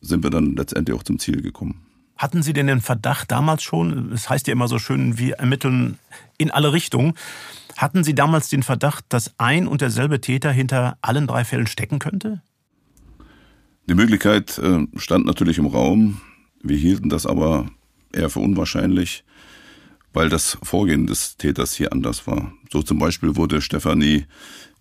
[0.00, 1.86] sind wir dann letztendlich auch zum Ziel gekommen.
[2.16, 5.98] Hatten Sie denn den Verdacht damals schon, es heißt ja immer so schön, wir ermitteln
[6.38, 7.14] in alle Richtungen,
[7.76, 11.98] hatten Sie damals den Verdacht, dass ein und derselbe Täter hinter allen drei Fällen stecken
[11.98, 12.42] könnte?
[13.88, 16.20] Die Möglichkeit äh, stand natürlich im Raum.
[16.62, 17.66] Wir hielten das aber
[18.12, 19.24] eher für unwahrscheinlich,
[20.12, 22.52] weil das Vorgehen des Täters hier anders war.
[22.70, 24.26] So zum Beispiel wurde Stefanie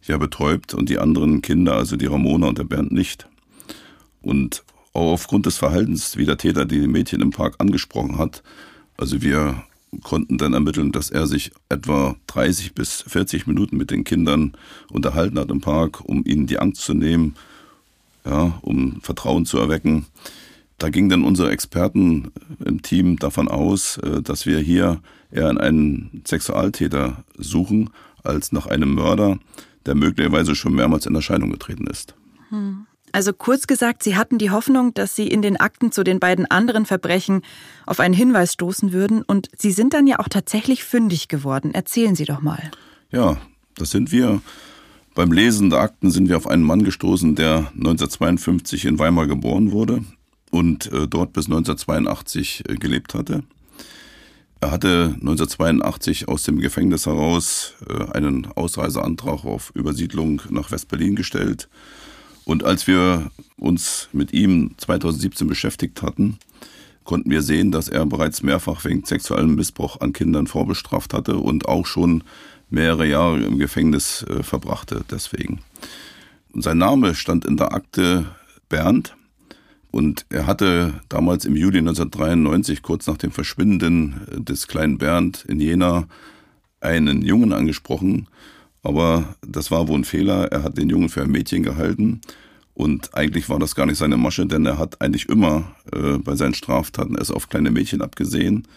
[0.04, 3.28] ja betäubt und die anderen Kinder, also die Ramona und der Bernd nicht.
[4.22, 8.44] Und auch aufgrund des Verhaltens, wie der Täter die Mädchen im Park angesprochen hat,
[8.98, 9.64] also wir
[10.04, 14.54] konnten dann ermitteln, dass er sich etwa 30 bis 40 Minuten mit den Kindern
[14.92, 17.36] unterhalten hat im Park, um ihnen die Angst zu nehmen,
[18.26, 20.06] ja, um Vertrauen zu erwecken.
[20.78, 22.32] Da gingen dann unsere Experten
[22.64, 27.90] im Team davon aus, äh, dass wir hier eher einen Sexualtäter suchen,
[28.24, 29.40] als nach einem Mörder,
[29.86, 32.16] der möglicherweise schon mehrmals in Erscheinung getreten ist.
[32.50, 32.86] Hm.
[33.14, 36.50] Also kurz gesagt, Sie hatten die Hoffnung, dass Sie in den Akten zu den beiden
[36.50, 37.42] anderen Verbrechen
[37.86, 39.22] auf einen Hinweis stoßen würden.
[39.22, 41.74] Und Sie sind dann ja auch tatsächlich fündig geworden.
[41.74, 42.72] Erzählen Sie doch mal.
[43.12, 43.38] Ja,
[43.76, 44.42] das sind wir.
[45.14, 49.72] Beim Lesen der Akten sind wir auf einen Mann gestoßen, der 1952 in Weimar geboren
[49.72, 50.06] wurde
[50.52, 53.44] und äh, dort bis 1982 äh, gelebt hatte.
[54.62, 61.68] Er hatte 1982 aus dem Gefängnis heraus äh, einen Ausreiseantrag auf Übersiedlung nach West-Berlin gestellt.
[62.46, 66.38] Und als wir uns mit ihm 2017 beschäftigt hatten,
[67.04, 71.68] konnten wir sehen, dass er bereits mehrfach wegen sexuellem Missbrauch an Kindern vorbestraft hatte und
[71.68, 72.24] auch schon
[72.72, 75.60] mehrere Jahre im Gefängnis äh, verbrachte deswegen.
[76.54, 78.26] Und sein Name stand in der Akte
[78.70, 79.16] Bernd
[79.92, 85.46] und er hatte damals im Juli 1993, kurz nach dem Verschwinden äh, des kleinen Bernd
[85.48, 86.08] in Jena,
[86.80, 88.28] einen Jungen angesprochen,
[88.82, 90.52] aber das war wohl ein Fehler.
[90.52, 92.22] Er hat den Jungen für ein Mädchen gehalten
[92.74, 96.36] und eigentlich war das gar nicht seine Masche, denn er hat eigentlich immer äh, bei
[96.36, 98.68] seinen Straftaten es auf kleine Mädchen abgesehen.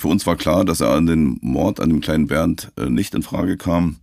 [0.00, 3.14] Für uns war klar, dass er an den Mord an dem kleinen Bernd äh, nicht
[3.14, 3.96] in Frage kam.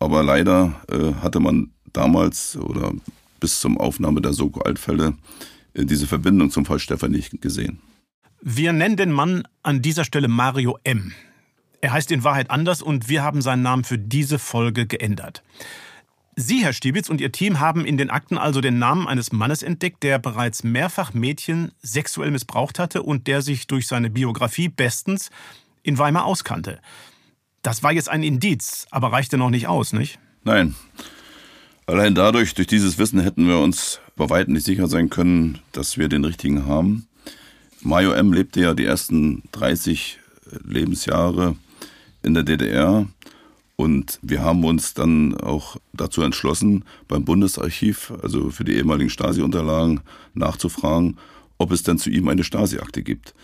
[0.00, 2.90] Aber leider äh, hatte man damals oder
[3.38, 5.14] bis zum Aufnahme der Soko-Altfälle
[5.74, 7.78] äh, diese Verbindung zum Fall Stefan nicht gesehen.
[8.42, 11.12] Wir nennen den Mann an dieser Stelle Mario M.
[11.80, 15.44] Er heißt in Wahrheit anders und wir haben seinen Namen für diese Folge geändert.
[16.40, 19.62] Sie, Herr Stiebitz, und Ihr Team haben in den Akten also den Namen eines Mannes
[19.62, 25.30] entdeckt, der bereits mehrfach Mädchen sexuell missbraucht hatte und der sich durch seine Biografie bestens
[25.82, 26.80] in Weimar auskannte.
[27.62, 30.18] Das war jetzt ein Indiz, aber reichte noch nicht aus, nicht?
[30.42, 30.74] Nein.
[31.86, 35.98] Allein dadurch, durch dieses Wissen hätten wir uns bei weitem nicht sicher sein können, dass
[35.98, 37.06] wir den richtigen haben.
[37.82, 38.32] Mario M.
[38.32, 40.18] lebte ja die ersten 30
[40.64, 41.56] Lebensjahre
[42.22, 43.06] in der DDR
[43.80, 50.00] und wir haben uns dann auch dazu entschlossen, beim Bundesarchiv, also für die ehemaligen Stasi-Unterlagen,
[50.34, 51.16] nachzufragen,
[51.56, 53.34] ob es denn zu ihm eine Stasi-Akte gibt.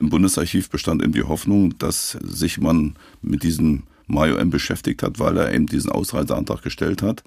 [0.00, 4.48] Im Bundesarchiv bestand eben die Hoffnung, dass sich man mit diesem Mario M.
[4.48, 7.22] beschäftigt hat, weil er eben diesen Ausreiseantrag gestellt hat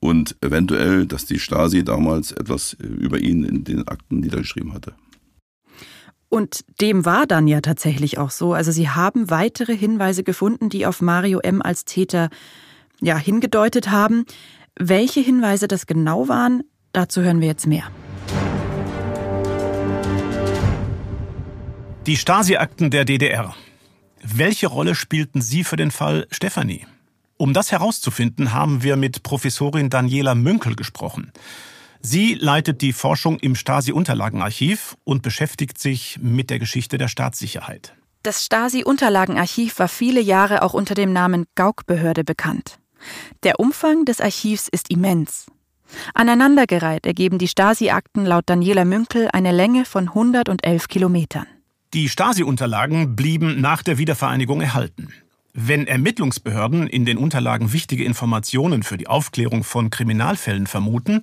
[0.00, 4.92] und eventuell, dass die Stasi damals etwas über ihn in den Akten niedergeschrieben hatte.
[6.32, 8.54] Und dem war dann ja tatsächlich auch so.
[8.54, 11.60] Also sie haben weitere Hinweise gefunden, die auf Mario M.
[11.60, 12.30] als Täter
[13.02, 14.24] ja, hingedeutet haben.
[14.74, 16.62] Welche Hinweise das genau waren,
[16.94, 17.84] dazu hören wir jetzt mehr.
[22.06, 23.54] Die Stasi-Akten der DDR.
[24.22, 26.86] Welche Rolle spielten sie für den Fall Stefanie?
[27.36, 31.30] Um das herauszufinden, haben wir mit Professorin Daniela Münkel gesprochen.
[32.04, 37.94] Sie leitet die Forschung im Stasi-Unterlagenarchiv und beschäftigt sich mit der Geschichte der Staatssicherheit.
[38.24, 42.80] Das Stasi-Unterlagenarchiv war viele Jahre auch unter dem Namen Gauk-Behörde bekannt.
[43.44, 45.46] Der Umfang des Archivs ist immens.
[46.12, 51.46] Aneinandergereiht ergeben die Stasi-Akten laut Daniela Münkel eine Länge von 111 Kilometern.
[51.94, 55.12] Die Stasi-Unterlagen blieben nach der Wiedervereinigung erhalten.
[55.54, 61.22] Wenn Ermittlungsbehörden in den Unterlagen wichtige Informationen für die Aufklärung von Kriminalfällen vermuten,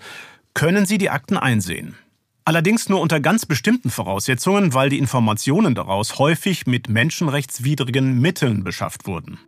[0.60, 1.95] können Sie die Akten einsehen.
[2.43, 9.08] Allerdings nur unter ganz bestimmten Voraussetzungen, weil die Informationen daraus häufig mit menschenrechtswidrigen Mitteln beschafft
[9.08, 9.39] wurden.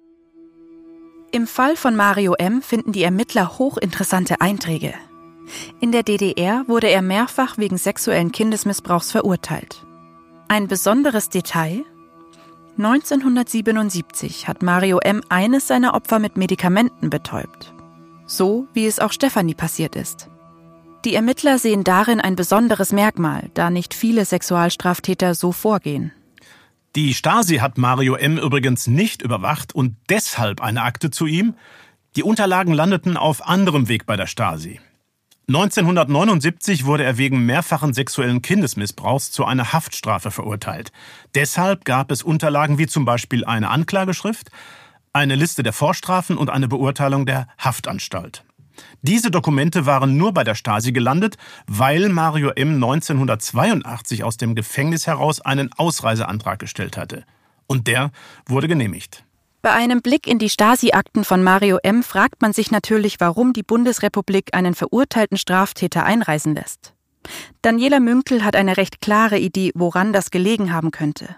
[1.33, 2.61] Im Fall von Mario M.
[2.61, 4.93] finden die Ermittler hochinteressante Einträge.
[5.81, 9.85] In der DDR wurde er mehrfach wegen sexuellen Kindesmissbrauchs verurteilt.
[10.47, 11.83] Ein besonderes Detail?
[12.77, 15.21] 1977 hat Mario M.
[15.27, 17.73] eines seiner Opfer mit Medikamenten betäubt.
[18.25, 20.29] So wie es auch Stefanie passiert ist.
[21.03, 26.11] Die Ermittler sehen darin ein besonderes Merkmal, da nicht viele Sexualstraftäter so vorgehen.
[26.95, 28.37] Die Stasi hat Mario M.
[28.37, 31.55] übrigens nicht überwacht und deshalb eine Akte zu ihm.
[32.15, 34.79] Die Unterlagen landeten auf anderem Weg bei der Stasi.
[35.47, 40.91] 1979 wurde er wegen mehrfachen sexuellen Kindesmissbrauchs zu einer Haftstrafe verurteilt.
[41.33, 44.51] Deshalb gab es Unterlagen wie zum Beispiel eine Anklageschrift,
[45.13, 48.43] eine Liste der Vorstrafen und eine Beurteilung der Haftanstalt.
[49.01, 52.75] Diese Dokumente waren nur bei der Stasi gelandet, weil Mario M.
[52.75, 57.23] 1982 aus dem Gefängnis heraus einen Ausreiseantrag gestellt hatte.
[57.67, 58.11] Und der
[58.47, 59.23] wurde genehmigt.
[59.61, 62.01] Bei einem Blick in die Stasi-Akten von Mario M.
[62.01, 66.93] fragt man sich natürlich, warum die Bundesrepublik einen verurteilten Straftäter einreisen lässt.
[67.61, 71.35] Daniela Münkel hat eine recht klare Idee, woran das gelegen haben könnte.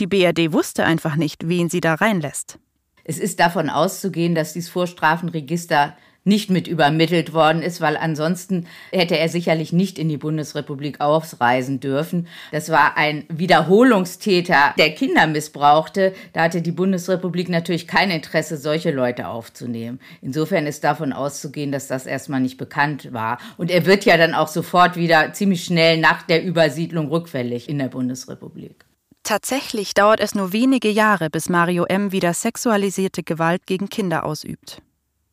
[0.00, 2.58] Die BRD wusste einfach nicht, wen sie da reinlässt.
[3.04, 9.16] Es ist davon auszugehen, dass dieses Vorstrafenregister nicht mit übermittelt worden ist, weil ansonsten hätte
[9.16, 12.26] er sicherlich nicht in die Bundesrepublik ausreisen dürfen.
[12.52, 16.14] Das war ein Wiederholungstäter, der Kinder missbrauchte.
[16.32, 20.00] Da hatte die Bundesrepublik natürlich kein Interesse, solche Leute aufzunehmen.
[20.20, 23.38] Insofern ist davon auszugehen, dass das erstmal nicht bekannt war.
[23.56, 27.78] Und er wird ja dann auch sofort wieder ziemlich schnell nach der Übersiedlung rückfällig in
[27.78, 28.84] der Bundesrepublik.
[29.22, 32.12] Tatsächlich dauert es nur wenige Jahre, bis Mario M.
[32.12, 34.82] wieder sexualisierte Gewalt gegen Kinder ausübt.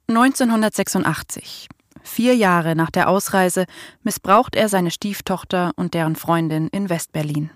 [0.08, 1.70] 1986,
[2.02, 3.66] vier Jahre nach der Ausreise,
[4.04, 7.50] missbraucht er seine Stieftochter und deren Freundin in Westberlin.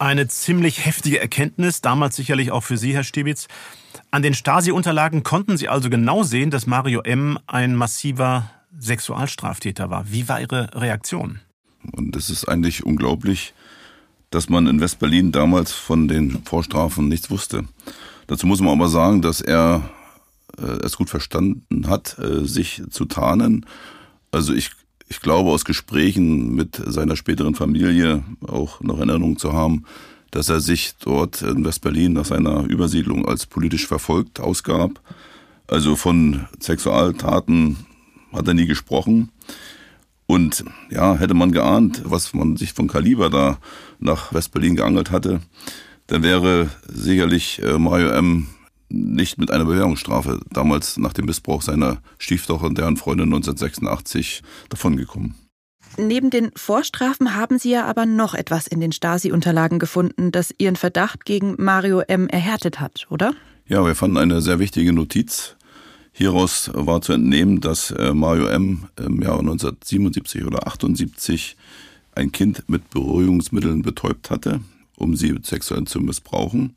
[0.00, 3.48] Eine ziemlich heftige Erkenntnis, damals sicherlich auch für Sie, Herr Stibitz.
[4.10, 7.38] An den Stasi-Unterlagen konnten Sie also genau sehen, dass Mario M.
[7.46, 10.10] ein massiver Sexualstraftäter war.
[10.10, 11.40] Wie war Ihre Reaktion?
[11.92, 13.54] Und es ist eigentlich unglaublich,
[14.30, 17.64] dass man in Westberlin damals von den Vorstrafen nichts wusste.
[18.26, 19.90] Dazu muss man aber sagen, dass er
[20.56, 23.66] äh, es gut verstanden hat, äh, sich zu tarnen.
[24.30, 24.70] Also ich,
[25.08, 29.84] ich glaube aus Gesprächen mit seiner späteren Familie auch noch Erinnerung zu haben,
[30.30, 35.00] dass er sich dort in Westberlin nach seiner Übersiedlung als politisch verfolgt ausgab.
[35.66, 37.78] Also von Sexualtaten
[38.32, 39.30] hat er nie gesprochen.
[40.30, 43.58] Und ja, hätte man geahnt, was man sich von Kaliber da
[43.98, 45.40] nach Westberlin geangelt hatte,
[46.06, 48.46] dann wäre sicherlich äh, Mario M.
[48.88, 55.34] nicht mit einer Bewährungsstrafe damals nach dem Missbrauch seiner Stieftochter und deren Freundin 1986 davongekommen.
[55.98, 60.76] Neben den Vorstrafen haben Sie ja aber noch etwas in den Stasi-Unterlagen gefunden, das Ihren
[60.76, 62.28] Verdacht gegen Mario M.
[62.28, 63.34] erhärtet hat, oder?
[63.66, 65.56] Ja, wir fanden eine sehr wichtige Notiz.
[66.20, 68.84] Hieraus war zu entnehmen, dass äh, Mario M.
[68.98, 71.56] im Jahre 1977 oder 78
[72.14, 74.60] ein Kind mit Beruhigungsmitteln betäubt hatte,
[74.98, 76.74] um sie sexuell zu missbrauchen.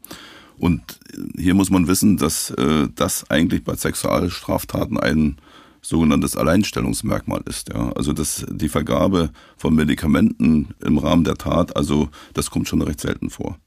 [0.57, 0.97] Und
[1.35, 5.35] hier muss man wissen, dass äh, das eigentlich bei Sexualstraftaten ein
[5.81, 7.67] sogenanntes Alleinstellungsmerkmal ist.
[7.67, 7.91] Ja.
[7.97, 13.01] Also dass die Vergabe von Medikamenten im Rahmen der Tat, also das kommt schon recht
[13.01, 13.57] selten vor.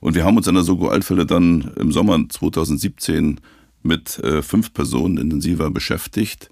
[0.00, 3.40] Und wir haben uns an der Soko-Altfälle dann im Sommer 2017
[3.86, 6.50] mit äh, fünf Personen intensiver beschäftigt.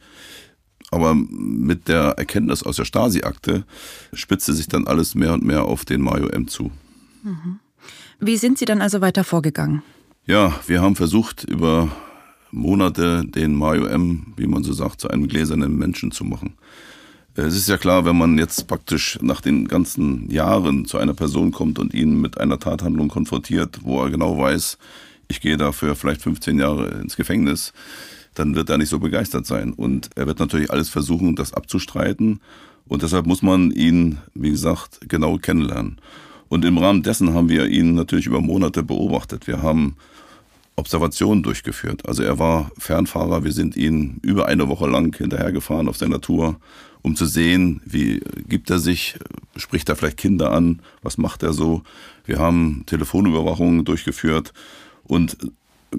[0.90, 3.64] Aber mit der Erkenntnis aus der Stasi-Akte
[4.12, 6.70] spitzte sich dann alles mehr und mehr auf den Mario M zu.
[7.22, 7.58] Mhm.
[8.20, 9.82] Wie sind Sie dann also weiter vorgegangen?
[10.26, 11.90] Ja, wir haben versucht, über
[12.50, 16.54] Monate den Mario M., wie man so sagt, zu einem gläsernen Menschen zu machen.
[17.34, 21.50] Es ist ja klar, wenn man jetzt praktisch nach den ganzen Jahren zu einer Person
[21.50, 24.78] kommt und ihn mit einer Tathandlung konfrontiert, wo er genau weiß,
[25.28, 27.72] ich gehe dafür vielleicht 15 Jahre ins Gefängnis,
[28.34, 29.72] dann wird er nicht so begeistert sein.
[29.72, 32.40] Und er wird natürlich alles versuchen, das abzustreiten.
[32.86, 35.98] Und deshalb muss man ihn, wie gesagt, genau kennenlernen.
[36.48, 39.46] Und im Rahmen dessen haben wir ihn natürlich über Monate beobachtet.
[39.46, 39.96] Wir haben
[40.76, 42.06] Observationen durchgeführt.
[42.06, 43.44] Also er war Fernfahrer.
[43.44, 46.56] Wir sind ihn über eine Woche lang hinterhergefahren auf seiner Tour,
[47.02, 49.16] um zu sehen, wie gibt er sich,
[49.56, 51.82] spricht er vielleicht Kinder an, was macht er so.
[52.24, 54.52] Wir haben Telefonüberwachungen durchgeführt
[55.04, 55.36] und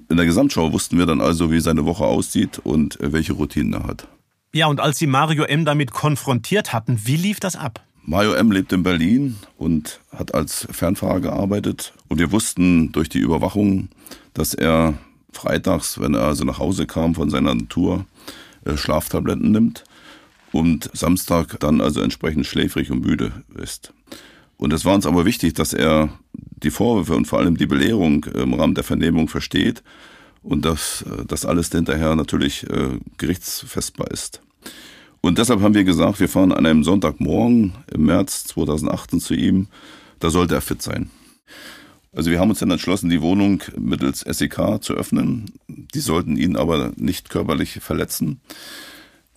[0.09, 3.83] in der Gesamtschau wussten wir dann also, wie seine Woche aussieht und welche Routinen er
[3.83, 4.07] hat.
[4.53, 5.65] Ja, und als Sie Mario M.
[5.65, 7.81] damit konfrontiert hatten, wie lief das ab?
[8.03, 8.51] Mario M.
[8.51, 11.93] lebt in Berlin und hat als Fernfahrer gearbeitet.
[12.07, 13.89] Und wir wussten durch die Überwachung,
[14.33, 14.93] dass er
[15.31, 18.05] freitags, wenn er also nach Hause kam von seiner Tour,
[18.63, 19.83] äh, Schlaftabletten nimmt
[20.51, 23.93] und Samstag dann also entsprechend schläfrig und müde ist.
[24.57, 26.09] Und es war uns aber wichtig, dass er
[26.63, 29.83] die Vorwürfe und vor allem die Belehrung im Rahmen der Vernehmung versteht
[30.41, 34.41] und dass das alles hinterher natürlich äh, gerichtsfestbar ist.
[35.21, 39.67] Und deshalb haben wir gesagt, wir fahren an einem Sonntagmorgen im März 2018 zu ihm,
[40.19, 41.09] da sollte er fit sein.
[42.13, 45.51] Also wir haben uns dann entschlossen, die Wohnung mittels SEK zu öffnen.
[45.67, 48.39] Die sollten ihn aber nicht körperlich verletzen.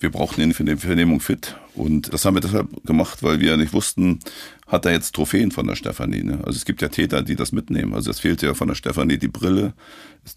[0.01, 1.57] Wir brauchten ihn für die Vernehmung fit.
[1.75, 4.21] Und das haben wir deshalb gemacht, weil wir nicht wussten,
[4.67, 6.23] hat er jetzt Trophäen von der Stefanie.
[6.23, 6.39] Ne?
[6.45, 7.95] Also es gibt ja Täter, die das mitnehmen.
[7.95, 9.73] Also es fehlte ja von der Stefanie die Brille,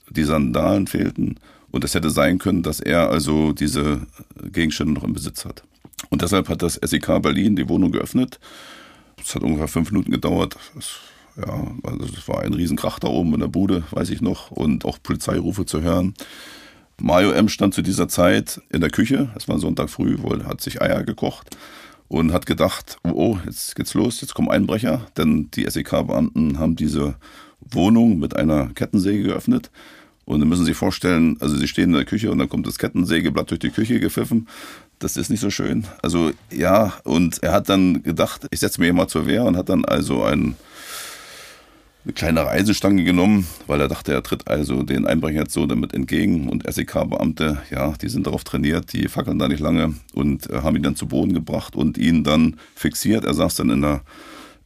[0.10, 1.36] die Sandalen fehlten.
[1.70, 4.02] Und es hätte sein können, dass er also diese
[4.52, 5.64] Gegenstände noch im Besitz hat.
[6.10, 8.40] Und deshalb hat das SEK Berlin die Wohnung geöffnet.
[9.24, 10.58] Es hat ungefähr fünf Minuten gedauert.
[10.76, 10.98] Das,
[11.38, 14.86] ja, also es war ein Riesenkrach da oben in der Bude, weiß ich noch, und
[14.86, 16.14] auch Polizeirufe zu hören.
[17.04, 17.50] Mario M.
[17.50, 21.04] stand zu dieser Zeit in der Küche, es war Sonntag früh, wohl hat sich Eier
[21.04, 21.58] gekocht
[22.08, 26.76] und hat gedacht, oh, oh jetzt geht's los, jetzt kommen Einbrecher, denn die SEK-Beamten haben
[26.76, 27.16] diese
[27.60, 29.72] Wohnung mit einer Kettensäge geöffnet.
[30.26, 32.68] Und dann müssen Sie sich vorstellen, also Sie stehen in der Küche und dann kommt
[32.68, 34.48] das Kettensägeblatt durch die Küche gepfiffen.
[35.00, 35.88] Das ist nicht so schön.
[36.04, 39.70] Also ja, und er hat dann gedacht, ich setze hier mal zur Wehr und hat
[39.70, 40.56] dann also einen
[42.04, 45.94] eine kleine Reisestange genommen, weil er dachte, er tritt also den Einbrechern jetzt so damit
[45.94, 46.50] entgegen.
[46.50, 50.76] Und SEK-Beamte, ja, die sind darauf trainiert, die fackeln da nicht lange und äh, haben
[50.76, 53.26] ihn dann zu Boden gebracht und ihn dann fixiert.
[53.26, 54.02] Er saß dann in der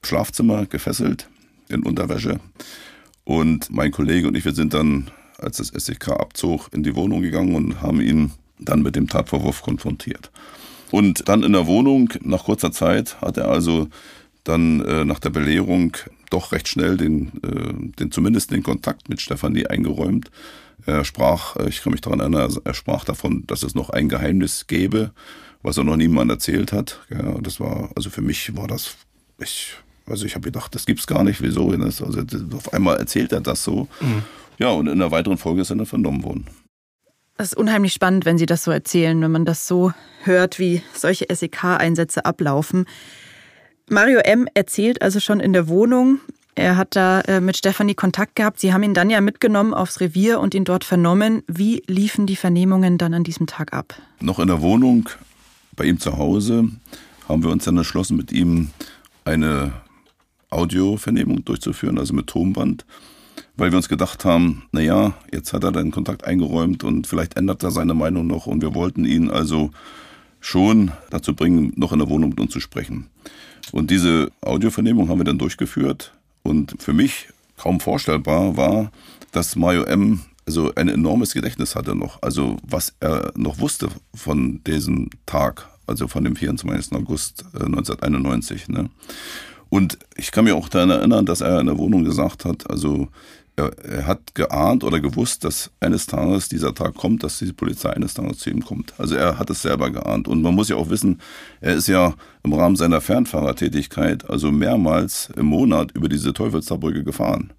[0.03, 1.27] Schlafzimmer gefesselt,
[1.67, 2.39] in Unterwäsche.
[3.25, 7.21] Und mein Kollege und ich, wir sind dann, als das SEK abzog, in die Wohnung
[7.21, 10.31] gegangen und haben ihn dann mit dem Tatvorwurf konfrontiert.
[10.91, 13.89] Und dann in der Wohnung, nach kurzer Zeit, hat er also
[14.45, 15.97] dann äh, nach der Belehrung
[16.29, 20.31] doch recht schnell den, äh, den zumindest den Kontakt mit Stefanie eingeräumt.
[20.85, 24.09] Er sprach, äh, ich kann mich daran erinnern, er sprach davon, dass es noch ein
[24.09, 25.11] Geheimnis gäbe,
[25.63, 27.01] was er noch niemand erzählt hat.
[27.09, 28.95] Ja, das war, also für mich war das,
[29.39, 31.69] ich, also ich habe gedacht, das gibt's gar nicht, wieso?
[31.71, 32.05] Also
[32.55, 33.87] auf einmal erzählt er das so.
[33.99, 34.23] Mhm.
[34.57, 36.45] Ja, und in der weiteren Folge ist er dann vernommen worden.
[37.37, 39.91] Das ist unheimlich spannend, wenn Sie das so erzählen, wenn man das so
[40.23, 42.85] hört, wie solche SEK-Einsätze ablaufen.
[43.89, 44.47] Mario M.
[44.53, 46.19] erzählt also schon in der Wohnung,
[46.55, 48.61] er hat da äh, mit Stefanie Kontakt gehabt.
[48.61, 51.43] Sie haben ihn dann ja mitgenommen aufs Revier und ihn dort vernommen.
[51.47, 53.93] Wie liefen die Vernehmungen dann an diesem Tag ab?
[54.21, 55.09] Noch in der Wohnung
[55.75, 56.69] bei ihm zu Hause
[57.27, 58.69] haben wir uns dann entschlossen, mit ihm
[59.25, 59.73] eine
[60.49, 62.85] Audiovernehmung durchzuführen, also mit Tonband,
[63.57, 67.63] weil wir uns gedacht haben, naja, jetzt hat er den Kontakt eingeräumt und vielleicht ändert
[67.63, 69.71] er seine Meinung noch und wir wollten ihn also
[70.45, 73.07] schon dazu bringen, noch in der Wohnung mit uns zu sprechen.
[73.71, 76.13] Und diese Audiovernehmung haben wir dann durchgeführt.
[76.43, 78.91] Und für mich kaum vorstellbar war,
[79.31, 80.21] dass Mario M.
[80.45, 82.21] also ein enormes Gedächtnis hatte noch.
[82.21, 86.93] Also was er noch wusste von diesem Tag, also von dem 24.
[86.93, 88.69] August 1991.
[88.69, 88.89] Äh, ne?
[89.69, 93.07] Und ich kann mich auch daran erinnern, dass er in der Wohnung gesagt hat, also
[93.55, 98.13] er, hat geahnt oder gewusst, dass eines Tages dieser Tag kommt, dass die Polizei eines
[98.13, 98.93] Tages zu ihm kommt.
[98.97, 100.27] Also er hat es selber geahnt.
[100.27, 101.19] Und man muss ja auch wissen,
[101.61, 107.53] er ist ja im Rahmen seiner Fernfahrertätigkeit also mehrmals im Monat über diese Teufelsbrücke gefahren.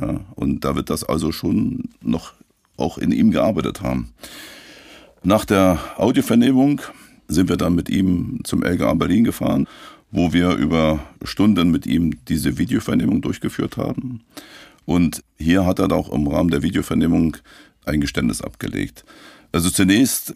[0.00, 2.32] Ja, und da wird das also schon noch
[2.78, 4.14] auch in ihm gearbeitet haben.
[5.22, 6.80] Nach der Audiovernehmung
[7.28, 9.68] sind wir dann mit ihm zum LGA Berlin gefahren,
[10.10, 14.22] wo wir über Stunden mit ihm diese Videovernehmung durchgeführt haben.
[14.84, 17.36] Und hier hat er auch im Rahmen der Videovernehmung
[17.84, 19.04] ein Geständnis abgelegt.
[19.52, 20.34] Also zunächst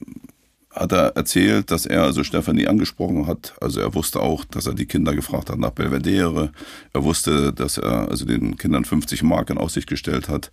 [0.71, 3.55] hat er erzählt, dass er also Stefanie angesprochen hat.
[3.61, 6.53] Also er wusste auch, dass er die Kinder gefragt hat nach Belvedere.
[6.93, 10.51] Er wusste, dass er also den Kindern 50 Mark in Aussicht gestellt hat.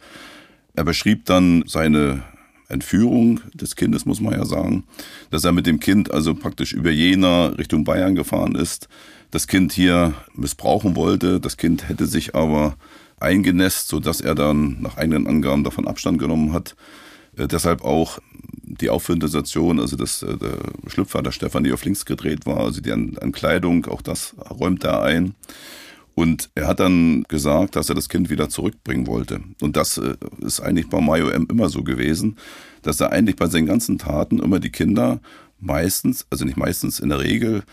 [0.76, 2.24] Er beschrieb dann seine
[2.70, 4.86] Entführung des Kindes, muss man ja sagen,
[5.30, 8.88] dass er mit dem Kind also praktisch über Jena Richtung Bayern gefahren ist,
[9.32, 11.39] das Kind hier missbrauchen wollte.
[11.39, 12.76] Das Kind hätte sich aber
[13.20, 16.76] eingenässt, sodass er dann nach eigenen Angaben davon Abstand genommen hat.
[17.38, 18.20] Äh, deshalb auch
[18.64, 20.57] die aufführende Situation, also dass äh, der
[20.88, 24.84] Schlüpfer der Stefanie auf links gedreht war, also die an, an Kleidung, auch das räumt
[24.84, 25.36] er ein.
[26.16, 29.41] Und er hat dann gesagt, dass er das Kind wieder zurückbringen wollte.
[29.61, 32.38] Und das äh, ist eigentlich bei Mayo M immer so gewesen,
[32.84, 35.22] dass er eigentlich bei seinen ganzen Taten immer die Kinder
[35.59, 37.64] meistens, also nicht meistens, in der Regel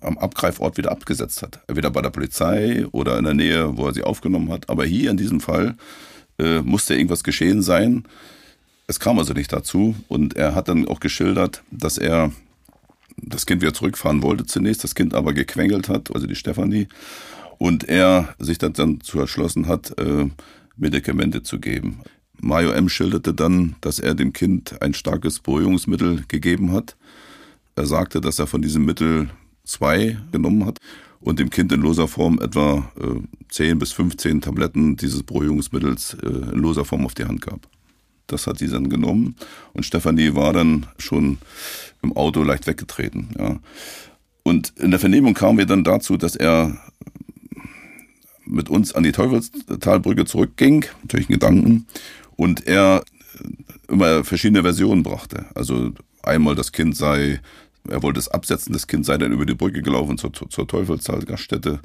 [0.00, 1.60] am Abgreifort wieder abgesetzt hat.
[1.66, 4.68] Entweder bei der Polizei oder in der Nähe, wo er sie aufgenommen hat.
[4.68, 5.76] Aber hier in diesem Fall
[6.38, 8.04] äh, musste irgendwas geschehen sein.
[8.86, 9.94] Es kam also nicht dazu.
[10.08, 12.32] Und er hat dann auch geschildert, dass er
[13.16, 16.88] das Kind wieder zurückfahren wollte zunächst, das Kind aber gequengelt hat, also die Stefanie.
[17.58, 20.28] Und er sich dann dazu entschlossen hat, äh,
[20.76, 22.00] Medikamente zu geben.
[22.40, 22.88] Mario M.
[22.88, 26.96] schilderte dann, dass er dem Kind ein starkes Beruhigungsmittel gegeben hat.
[27.76, 29.28] Er sagte, dass er von diesem Mittel
[29.70, 30.78] zwei genommen hat
[31.20, 36.26] und dem Kind in loser Form etwa äh, 10 bis 15 Tabletten dieses Beruhigungsmittels äh,
[36.26, 37.60] in loser Form auf die Hand gab.
[38.26, 39.36] Das hat sie dann genommen
[39.72, 41.38] und Stefanie war dann schon
[42.02, 43.28] im Auto leicht weggetreten.
[43.38, 43.58] Ja.
[44.42, 46.76] Und in der Vernehmung kamen wir dann dazu, dass er
[48.46, 51.86] mit uns an die Teufelstalbrücke zurückging, natürlich ein Gedanken,
[52.36, 53.04] und er
[53.88, 55.46] immer verschiedene Versionen brachte.
[55.54, 55.92] Also
[56.22, 57.40] einmal das Kind sei
[57.88, 61.80] er wollte es absetzen, das Kind sei dann über die Brücke gelaufen zur, zur Teufelsgaststätte.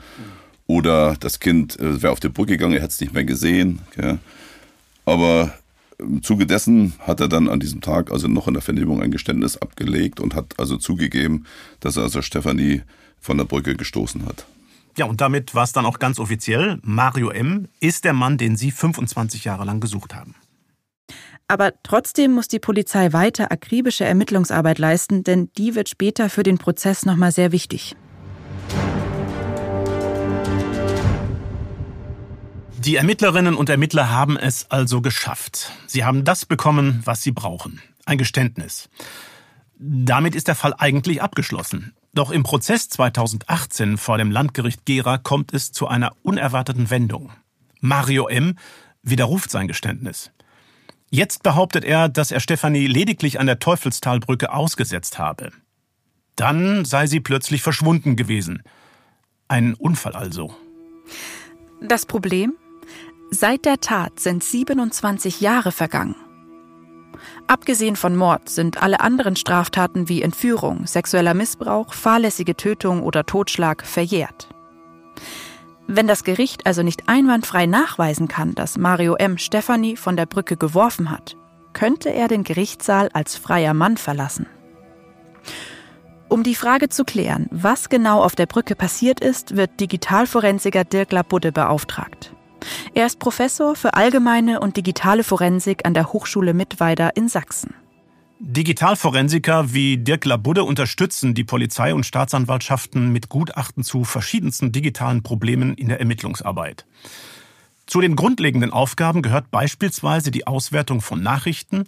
[0.67, 3.79] Oder das Kind äh, wäre auf die Brücke gegangen, er hätte es nicht mehr gesehen.
[3.95, 4.19] Gell.
[5.05, 5.53] Aber
[5.99, 9.11] im Zuge dessen hat er dann an diesem Tag also noch in der Vernehmung ein
[9.11, 11.45] Geständnis abgelegt und hat also zugegeben,
[11.79, 12.81] dass er also Stefanie
[13.19, 14.45] von der Brücke gestoßen hat.
[14.97, 16.79] Ja, und damit war es dann auch ganz offiziell.
[16.81, 17.67] Mario M.
[17.79, 20.35] ist der Mann, den Sie 25 Jahre lang gesucht haben.
[21.47, 26.57] Aber trotzdem muss die Polizei weiter akribische Ermittlungsarbeit leisten, denn die wird später für den
[26.57, 27.95] Prozess nochmal sehr wichtig.
[32.79, 35.71] Die Ermittlerinnen und Ermittler haben es also geschafft.
[35.87, 37.81] Sie haben das bekommen, was sie brauchen.
[38.05, 38.89] Ein Geständnis.
[39.77, 41.93] Damit ist der Fall eigentlich abgeschlossen.
[42.13, 47.31] Doch im Prozess 2018 vor dem Landgericht Gera kommt es zu einer unerwarteten Wendung.
[47.81, 48.57] Mario M.
[49.01, 50.31] widerruft sein Geständnis.
[51.15, 55.51] Jetzt behauptet er, dass er Stefanie lediglich an der Teufelstalbrücke ausgesetzt habe.
[56.35, 58.63] Dann sei sie plötzlich verschwunden gewesen.
[59.47, 60.53] Ein Unfall also.
[61.79, 62.55] Das Problem?
[63.31, 66.15] Seit der Tat sind 27 Jahre vergangen.
[67.47, 73.85] Abgesehen von Mord sind alle anderen Straftaten wie Entführung, sexueller Missbrauch, fahrlässige Tötung oder Totschlag
[73.85, 74.49] verjährt.
[75.87, 79.37] Wenn das Gericht also nicht einwandfrei nachweisen kann, dass Mario M.
[79.37, 81.35] Stefanie von der Brücke geworfen hat,
[81.73, 84.47] könnte er den Gerichtssaal als freier Mann verlassen.
[86.27, 91.11] Um die Frage zu klären, was genau auf der Brücke passiert ist, wird Digitalforensiker Dirk
[91.11, 92.33] Labudde beauftragt.
[92.95, 97.75] Er ist Professor für allgemeine und digitale Forensik an der Hochschule Mittweida in Sachsen.
[98.39, 105.73] Digitalforensiker wie Dirk Labudde unterstützen die Polizei und Staatsanwaltschaften mit Gutachten zu verschiedensten digitalen Problemen
[105.75, 106.85] in der Ermittlungsarbeit.
[107.85, 111.85] Zu den grundlegenden Aufgaben gehört beispielsweise die Auswertung von Nachrichten,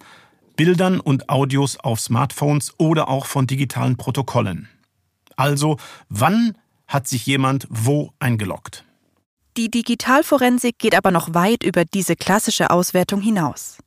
[0.56, 4.70] Bildern und Audios auf Smartphones oder auch von digitalen Protokollen.
[5.36, 5.78] Also,
[6.08, 8.86] wann hat sich jemand wo eingeloggt?
[9.58, 13.80] Die Digitalforensik geht aber noch weit über diese klassische Auswertung hinaus.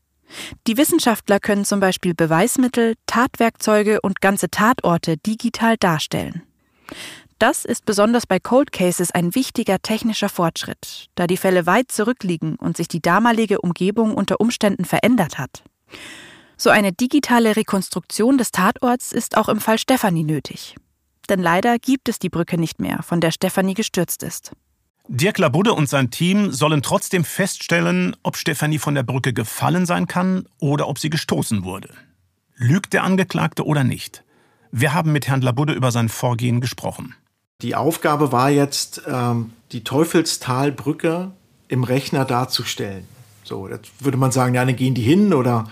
[0.67, 6.43] Die Wissenschaftler können zum Beispiel Beweismittel, Tatwerkzeuge und ganze Tatorte digital darstellen.
[7.39, 12.57] Das ist besonders bei Cold Cases ein wichtiger technischer Fortschritt, da die Fälle weit zurückliegen
[12.57, 15.63] und sich die damalige Umgebung unter Umständen verändert hat.
[16.59, 20.75] So eine digitale Rekonstruktion des Tatorts ist auch im Fall Stefanie nötig.
[21.31, 24.53] Denn leider gibt es die Brücke nicht mehr, von der Stefanie gestürzt ist.
[25.13, 30.07] Dirk Labudde und sein Team sollen trotzdem feststellen, ob Stefanie von der Brücke gefallen sein
[30.07, 31.89] kann oder ob sie gestoßen wurde.
[32.55, 34.23] Lügt der Angeklagte oder nicht?
[34.71, 37.17] Wir haben mit Herrn Labudde über sein Vorgehen gesprochen.
[37.61, 41.33] Die Aufgabe war jetzt, ähm, die Teufelstalbrücke
[41.67, 43.09] im Rechner darzustellen.
[43.45, 45.65] So, jetzt würde man sagen, ja, dann gehen die hin oder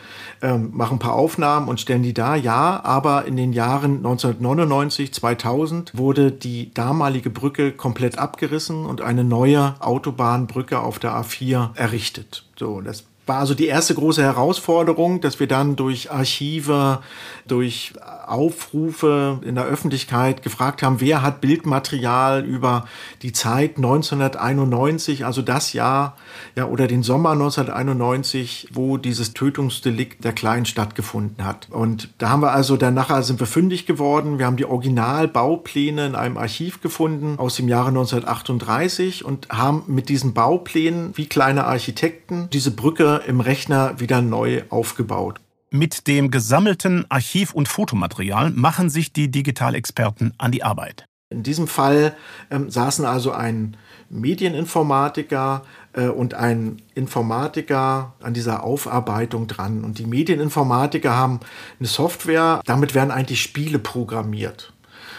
[0.43, 2.35] ähm, machen ein paar Aufnahmen und stellen die da.
[2.35, 9.25] Ja, aber in den Jahren 1999, 2000 wurde die damalige Brücke komplett abgerissen und eine
[9.25, 12.45] neue Autobahnbrücke auf der A4 errichtet.
[12.57, 17.01] So, das war also die erste große Herausforderung, dass wir dann durch Archive,
[17.47, 17.93] durch
[18.27, 22.87] Aufrufe in der Öffentlichkeit gefragt haben, wer hat Bildmaterial über
[23.23, 26.17] die Zeit 1991, also das Jahr,
[26.57, 31.69] ja, oder den Sommer 1991, wo dieses Tötungsdelikt der Kleinen stattgefunden hat.
[31.71, 34.39] Und da haben wir also dann nachher sind wir fündig geworden.
[34.39, 40.09] Wir haben die Originalbaupläne in einem Archiv gefunden aus dem Jahre 1938 und haben mit
[40.09, 45.41] diesen Bauplänen wie kleine Architekten diese Brücke im Rechner wieder neu aufgebaut.
[45.71, 51.05] Mit dem gesammelten Archiv- und Fotomaterial machen sich die Digitalexperten an die Arbeit.
[51.31, 52.17] In diesem Fall
[52.51, 53.77] ähm, saßen also ein
[54.11, 59.85] Medieninformatiker äh, und ein Informatiker an dieser Aufarbeitung dran.
[59.85, 61.41] Und die Medieninformatiker haben
[61.79, 64.73] eine Software, damit werden eigentlich Spiele programmiert.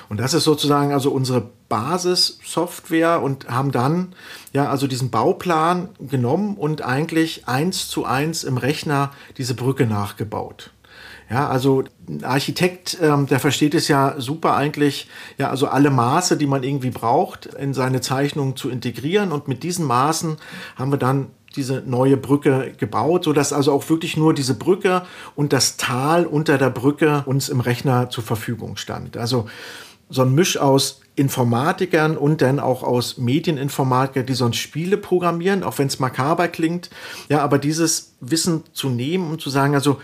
[0.09, 4.15] Und das ist sozusagen also unsere Basissoftware und haben dann
[4.53, 10.71] ja also diesen Bauplan genommen und eigentlich eins zu eins im Rechner diese Brücke nachgebaut.
[11.29, 15.07] Ja, also ein Architekt, ähm, der versteht es ja super eigentlich,
[15.37, 19.31] ja, also alle Maße, die man irgendwie braucht, in seine Zeichnung zu integrieren.
[19.31, 20.37] Und mit diesen Maßen
[20.75, 25.03] haben wir dann diese neue Brücke gebaut, sodass also auch wirklich nur diese Brücke
[25.35, 29.17] und das Tal unter der Brücke uns im Rechner zur Verfügung stand.
[29.17, 29.47] Also
[30.09, 35.77] so ein Misch aus Informatikern und dann auch aus Medieninformatikern, die sonst Spiele programmieren, auch
[35.77, 36.89] wenn es makaber klingt.
[37.29, 39.99] Ja, aber dieses Wissen zu nehmen und zu sagen, also,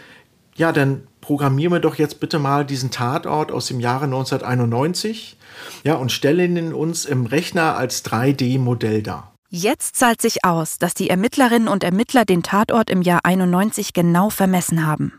[0.56, 5.38] ja, dann programmieren wir doch jetzt bitte mal diesen Tatort aus dem Jahre 1991,
[5.84, 9.34] ja, und stellen ihn uns im Rechner als 3D-Modell dar.
[9.50, 14.30] Jetzt zahlt sich aus, dass die Ermittlerinnen und Ermittler den Tatort im Jahr 91 genau
[14.30, 15.14] vermessen haben.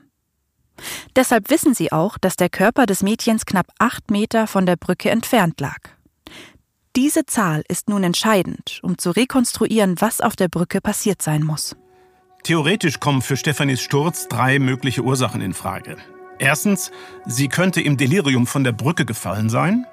[1.16, 5.10] Deshalb wissen sie auch, dass der Körper des Mädchens knapp acht Meter von der Brücke
[5.10, 5.78] entfernt lag.
[6.94, 11.74] Diese Zahl ist nun entscheidend, um zu rekonstruieren, was auf der Brücke passiert sein muss.
[12.46, 15.96] Theoretisch kommen für Stefanis Sturz drei mögliche Ursachen in Frage.
[16.38, 16.92] Erstens,
[17.26, 19.84] sie könnte im Delirium von der Brücke gefallen sein.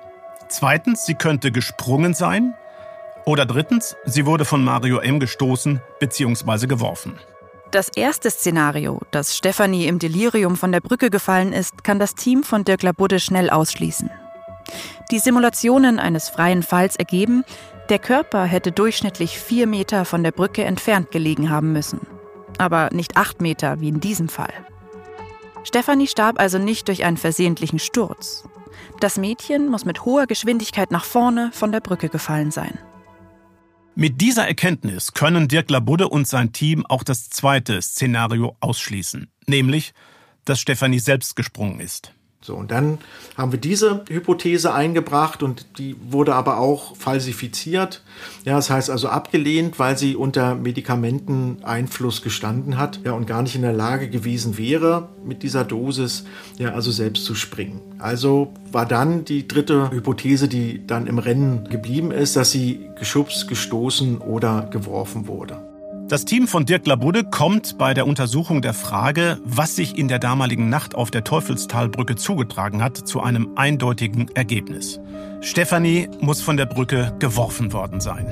[0.50, 2.54] Zweitens, sie könnte gesprungen sein.
[3.26, 5.20] Oder drittens, sie wurde von Mario M.
[5.20, 6.68] gestoßen bzw.
[6.68, 7.18] geworfen.
[7.72, 12.44] Das erste Szenario, dass Stefanie im Delirium von der Brücke gefallen ist, kann das Team
[12.44, 14.12] von Dirk Labudde schnell ausschließen.
[15.10, 17.46] Die Simulationen eines freien Falls ergeben,
[17.90, 22.02] der Körper hätte durchschnittlich vier Meter von der Brücke entfernt gelegen haben müssen.
[22.58, 24.54] Aber nicht acht Meter wie in diesem Fall.
[25.64, 28.44] Stefanie starb also nicht durch einen versehentlichen Sturz.
[29.00, 32.78] Das Mädchen muss mit hoher Geschwindigkeit nach vorne von der Brücke gefallen sein.
[33.96, 39.94] Mit dieser Erkenntnis können Dirk Labudde und sein Team auch das zweite Szenario ausschließen, nämlich,
[40.46, 42.14] dass Stefanie selbst gesprungen ist.
[42.44, 42.98] So, und dann
[43.38, 48.04] haben wir diese Hypothese eingebracht und die wurde aber auch falsifiziert.
[48.44, 53.56] Ja, das heißt also abgelehnt, weil sie unter Medikamenteneinfluss gestanden hat, ja, und gar nicht
[53.56, 56.26] in der Lage gewesen wäre, mit dieser Dosis,
[56.58, 57.80] ja, also selbst zu springen.
[57.98, 63.48] Also war dann die dritte Hypothese, die dann im Rennen geblieben ist, dass sie geschubst,
[63.48, 65.73] gestoßen oder geworfen wurde.
[66.10, 70.20] Das Team von Dirk Labudde kommt bei der Untersuchung der Frage, was sich in der
[70.20, 75.00] damaligen Nacht auf der Teufelstalbrücke zugetragen hat, zu einem eindeutigen Ergebnis.
[75.40, 78.28] Stefanie muss von der Brücke geworfen worden sein.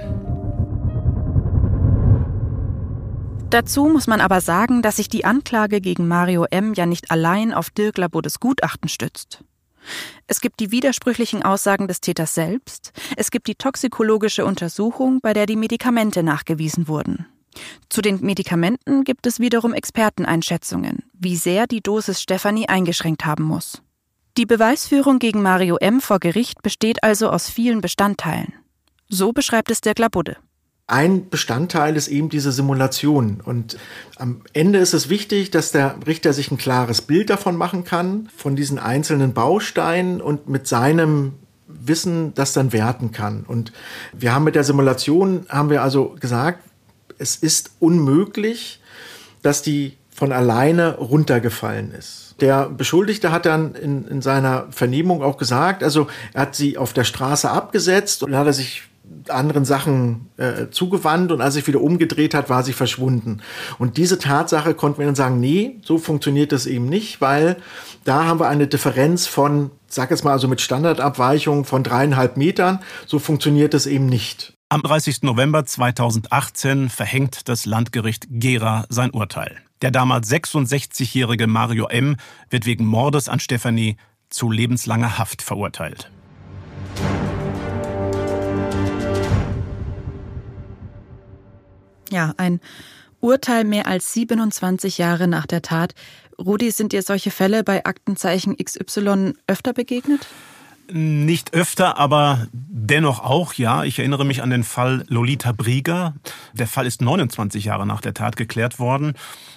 [3.49, 6.73] Dazu muss man aber sagen, dass sich die Anklage gegen Mario M.
[6.73, 9.45] ja nicht allein auf Dirk Labuddes Gutachten stützt.
[10.27, 15.45] Es gibt die widersprüchlichen Aussagen des Täters selbst, es gibt die toxikologische Untersuchung, bei der
[15.45, 17.27] die Medikamente nachgewiesen wurden.
[17.89, 23.81] Zu den Medikamenten gibt es wiederum Experteneinschätzungen, wie sehr die Dosis Stefanie eingeschränkt haben muss.
[24.37, 25.99] Die Beweisführung gegen Mario M.
[25.99, 28.53] vor Gericht besteht also aus vielen Bestandteilen.
[29.09, 30.37] So beschreibt es der Glabudde.
[30.87, 33.41] ein Bestandteil ist eben diese Simulation.
[33.41, 33.77] Und
[34.17, 38.29] am Ende ist es wichtig, dass der Richter sich ein klares Bild davon machen kann,
[38.35, 41.33] von diesen einzelnen Bausteinen und mit seinem
[41.67, 43.43] Wissen das dann werten kann.
[43.43, 43.71] Und
[44.13, 46.63] wir haben mit der Simulation, haben wir also gesagt,
[47.21, 48.79] es ist unmöglich,
[49.41, 52.35] dass die von alleine runtergefallen ist.
[52.41, 56.93] Der Beschuldigte hat dann in, in seiner Vernehmung auch gesagt, also er hat sie auf
[56.93, 58.83] der Straße abgesetzt und dann hat er sich
[59.29, 63.41] anderen Sachen äh, zugewandt und als sich wieder umgedreht hat, war sie verschwunden.
[63.77, 67.57] Und diese Tatsache konnten wir dann sagen, nee, so funktioniert das eben nicht, weil
[68.03, 72.79] da haben wir eine Differenz von, sag jetzt mal, also mit Standardabweichung von dreieinhalb Metern.
[73.05, 74.53] So funktioniert das eben nicht.
[74.71, 75.23] Am 30.
[75.23, 79.57] November 2018 verhängt das Landgericht Gera sein Urteil.
[79.81, 82.15] Der damals 66-jährige Mario M.
[82.49, 83.97] wird wegen Mordes an Stefanie
[84.29, 86.09] zu lebenslanger Haft verurteilt.
[92.09, 92.61] Ja, ein
[93.19, 95.95] Urteil mehr als 27 Jahre nach der Tat.
[96.39, 100.29] Rudi, sind dir solche Fälle bei Aktenzeichen XY öfter begegnet?
[100.93, 103.85] Nicht öfter, aber dennoch auch, ja.
[103.85, 106.15] Ich erinnere mich an den Fall Lolita Brieger.
[106.51, 109.13] Der Fall ist 29 Jahre nach der Tat geklärt worden.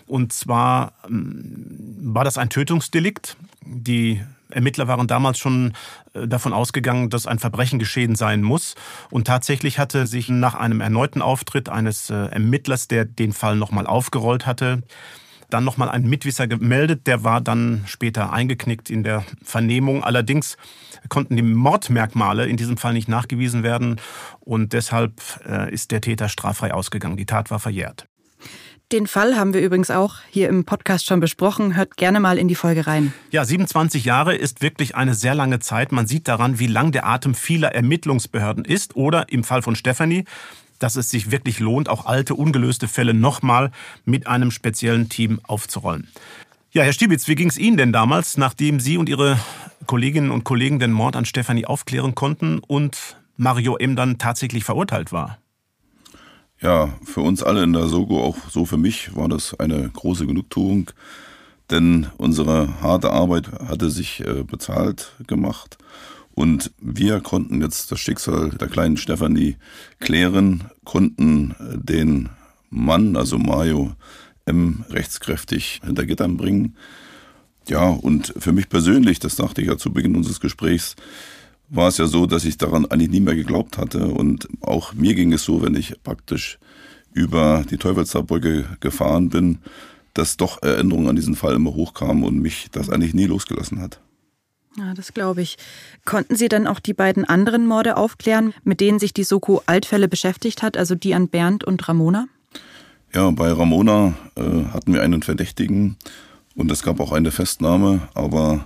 [0.06, 3.36] Und zwar ähm, war das ein Tötungsdelikt.
[3.62, 5.72] Die Ermittler waren damals schon
[6.12, 8.76] äh, davon ausgegangen, dass ein Verbrechen geschehen sein muss.
[9.10, 13.88] Und tatsächlich hatte sich nach einem erneuten Auftritt eines äh, Ermittlers, der den Fall nochmal
[13.88, 14.84] aufgerollt hatte,
[15.54, 17.06] dann nochmal ein Mitwisser gemeldet.
[17.06, 20.02] Der war dann später eingeknickt in der Vernehmung.
[20.02, 20.56] Allerdings
[21.08, 24.00] konnten die Mordmerkmale in diesem Fall nicht nachgewiesen werden
[24.40, 27.16] und deshalb äh, ist der Täter straffrei ausgegangen.
[27.16, 28.08] Die Tat war verjährt.
[28.92, 31.74] Den Fall haben wir übrigens auch hier im Podcast schon besprochen.
[31.74, 33.14] Hört gerne mal in die Folge rein.
[33.30, 35.90] Ja, 27 Jahre ist wirklich eine sehr lange Zeit.
[35.90, 40.24] Man sieht daran, wie lang der Atem vieler Ermittlungsbehörden ist oder im Fall von Stefanie,
[40.84, 43.70] dass es sich wirklich lohnt, auch alte, ungelöste Fälle nochmal
[44.04, 46.08] mit einem speziellen Team aufzurollen.
[46.72, 49.38] Ja, Herr Stiebitz, wie ging es Ihnen denn damals, nachdem Sie und Ihre
[49.86, 53.96] Kolleginnen und Kollegen den Mord an Stefanie aufklären konnten und Mario M.
[53.96, 55.38] dann tatsächlich verurteilt war?
[56.60, 60.26] Ja, für uns alle in der Sogo, auch so für mich, war das eine große
[60.26, 60.90] Genugtuung,
[61.70, 65.78] denn unsere harte Arbeit hatte sich äh, bezahlt gemacht
[66.34, 69.56] und wir konnten jetzt das Schicksal der kleinen Stefanie
[70.00, 72.28] klären, konnten den
[72.70, 73.94] Mann, also Mario
[74.46, 76.76] M., rechtskräftig hinter Gittern bringen.
[77.68, 80.96] Ja, und für mich persönlich, das dachte ich ja zu Beginn unseres Gesprächs,
[81.70, 84.06] war es ja so, dass ich daran eigentlich nie mehr geglaubt hatte.
[84.06, 86.58] Und auch mir ging es so, wenn ich praktisch
[87.12, 89.58] über die Teufelsbrücke gefahren bin,
[90.14, 94.00] dass doch Erinnerungen an diesen Fall immer hochkamen und mich das eigentlich nie losgelassen hat.
[94.76, 95.56] Ja, das glaube ich.
[96.04, 100.08] Konnten Sie dann auch die beiden anderen Morde aufklären, mit denen sich die Soko Altfälle
[100.08, 102.26] beschäftigt hat, also die an Bernd und Ramona?
[103.14, 105.96] Ja, bei Ramona äh, hatten wir einen Verdächtigen
[106.56, 108.64] und es gab auch eine Festnahme, aber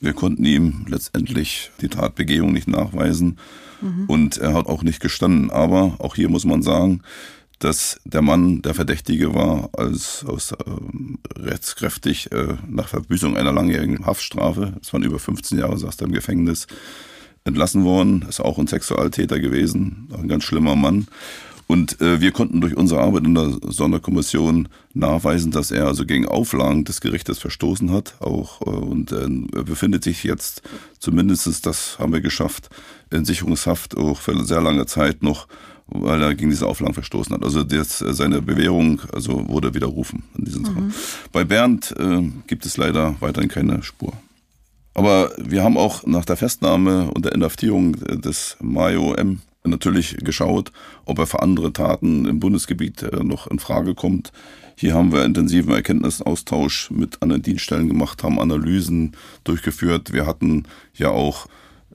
[0.00, 3.38] wir konnten ihm letztendlich die Tatbegehung nicht nachweisen
[3.82, 4.04] mhm.
[4.06, 5.50] und er hat auch nicht gestanden.
[5.50, 7.02] Aber auch hier muss man sagen,
[7.64, 10.56] dass der Mann der Verdächtige war, als aus äh,
[11.38, 16.12] rechtskräftig äh, nach Verbüßung einer langjährigen Haftstrafe, es waren über 15 Jahre, saß er im
[16.12, 16.66] Gefängnis,
[17.44, 21.06] entlassen worden, ist auch ein Sexualtäter gewesen, ein ganz schlimmer Mann.
[21.66, 26.28] Und äh, wir konnten durch unsere Arbeit in der Sonderkommission nachweisen, dass er also gegen
[26.28, 28.20] Auflagen des Gerichtes verstoßen hat.
[28.20, 30.60] Auch äh, und äh, befindet sich jetzt
[30.98, 32.68] zumindest, das haben wir geschafft,
[33.10, 35.48] in Sicherungshaft auch für sehr lange Zeit noch,
[35.86, 37.44] weil er gegen diese Auflagen verstoßen hat.
[37.44, 40.94] Also das, äh, seine Bewährung also wurde widerrufen in diesem mhm.
[41.32, 44.12] Bei Bernd äh, gibt es leider weiterhin keine Spur.
[44.94, 50.72] Aber wir haben auch nach der Festnahme und der Inhaftierung des Mayo M natürlich geschaut,
[51.04, 54.32] ob er für andere Taten im Bundesgebiet äh, noch in Frage kommt.
[54.76, 59.12] Hier haben wir intensiven Erkenntnisaustausch mit anderen Dienststellen gemacht, haben Analysen
[59.44, 60.12] durchgeführt.
[60.12, 60.64] Wir hatten
[60.94, 61.46] ja auch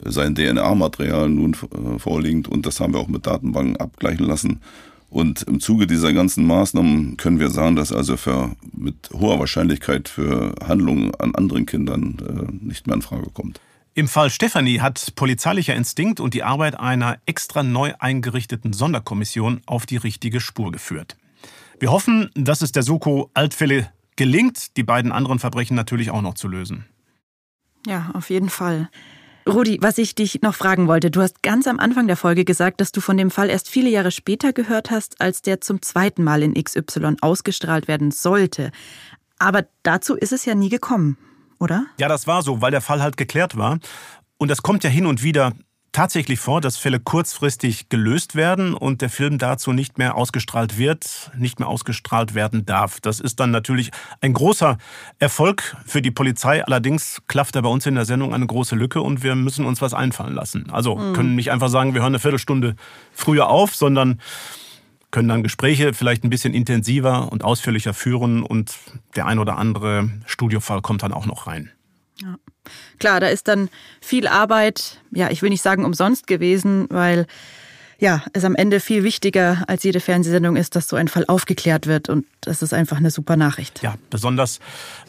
[0.05, 4.61] sein DNA-Material nun äh, vorliegend und das haben wir auch mit Datenbanken abgleichen lassen.
[5.09, 10.07] Und im Zuge dieser ganzen Maßnahmen können wir sagen, dass also für, mit hoher Wahrscheinlichkeit
[10.07, 13.59] für Handlungen an anderen Kindern äh, nicht mehr in Frage kommt.
[13.95, 19.85] Im Fall Stefanie hat polizeilicher Instinkt und die Arbeit einer extra neu eingerichteten Sonderkommission auf
[19.85, 21.17] die richtige Spur geführt.
[21.79, 26.35] Wir hoffen, dass es der Soko Altfälle gelingt, die beiden anderen Verbrechen natürlich auch noch
[26.35, 26.85] zu lösen.
[27.87, 28.89] Ja, auf jeden Fall.
[29.49, 32.81] Rudi, was ich dich noch fragen wollte, du hast ganz am Anfang der Folge gesagt,
[32.81, 36.23] dass du von dem Fall erst viele Jahre später gehört hast, als der zum zweiten
[36.23, 38.71] Mal in XY ausgestrahlt werden sollte.
[39.39, 41.17] Aber dazu ist es ja nie gekommen
[41.59, 41.85] oder?
[41.99, 43.79] Ja, das war so, weil der Fall halt geklärt war.
[44.37, 45.53] Und das kommt ja hin und wieder
[45.91, 51.31] tatsächlich vor, dass Fälle kurzfristig gelöst werden und der Film dazu nicht mehr ausgestrahlt wird,
[51.37, 52.99] nicht mehr ausgestrahlt werden darf.
[53.01, 54.77] Das ist dann natürlich ein großer
[55.19, 56.63] Erfolg für die Polizei.
[56.63, 59.81] Allerdings klafft da bei uns in der Sendung eine große Lücke und wir müssen uns
[59.81, 60.69] was einfallen lassen.
[60.71, 61.13] Also mhm.
[61.13, 62.75] können nicht einfach sagen, wir hören eine Viertelstunde
[63.11, 64.19] früher auf, sondern
[65.11, 68.77] können dann Gespräche vielleicht ein bisschen intensiver und ausführlicher führen und
[69.15, 71.71] der ein oder andere Studiofall kommt dann auch noch rein.
[72.99, 73.69] Klar, da ist dann
[74.01, 77.27] viel Arbeit, ja, ich will nicht sagen umsonst gewesen, weil
[77.99, 81.85] ja, es am Ende viel wichtiger als jede Fernsehsendung ist, dass so ein Fall aufgeklärt
[81.85, 83.81] wird und das ist einfach eine super Nachricht.
[83.83, 84.59] Ja, besonders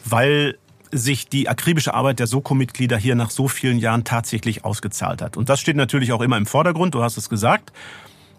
[0.03, 0.57] weil
[0.91, 5.37] sich die akribische Arbeit der Soko-Mitglieder hier nach so vielen Jahren tatsächlich ausgezahlt hat.
[5.37, 7.71] Und das steht natürlich auch immer im Vordergrund, du hast es gesagt.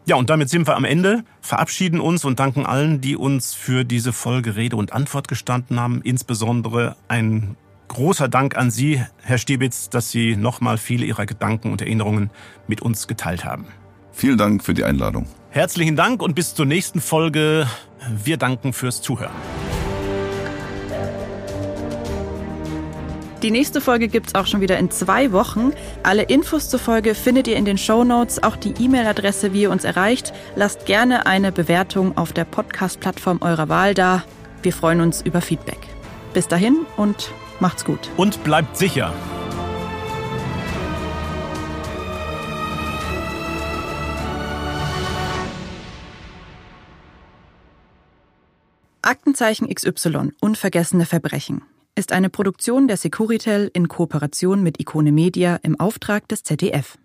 [0.05, 3.85] Ja, und damit sind wir am Ende, verabschieden uns und danken allen, die uns für
[3.85, 6.03] diese Folge Rede und Antwort gestanden haben.
[6.03, 7.57] Insbesondere ein
[7.93, 12.31] großer Dank an Sie, Herr Stiebitz, dass Sie nochmal viele Ihrer Gedanken und Erinnerungen
[12.67, 13.67] mit uns geteilt haben.
[14.13, 15.27] Vielen Dank für die Einladung.
[15.51, 17.67] Herzlichen Dank und bis zur nächsten Folge.
[18.25, 19.33] Wir danken fürs Zuhören.
[23.43, 25.73] Die nächste Folge gibt es auch schon wieder in zwei Wochen.
[26.05, 29.71] Alle Infos zur Folge findet ihr in den Show Notes, auch die E-Mail-Adresse, wie ihr
[29.71, 30.33] uns erreicht.
[30.55, 34.23] Lasst gerne eine Bewertung auf der Podcast-Plattform eurer Wahl da.
[34.63, 35.81] Wir freuen uns über Feedback.
[36.35, 37.33] Bis dahin und
[37.63, 38.11] Macht's gut.
[38.17, 39.15] Und bleibt sicher.
[49.01, 51.63] Aktenzeichen XY Unvergessene Verbrechen
[51.95, 56.99] ist eine Produktion der Securitel in Kooperation mit Ikone Media im Auftrag des ZDF.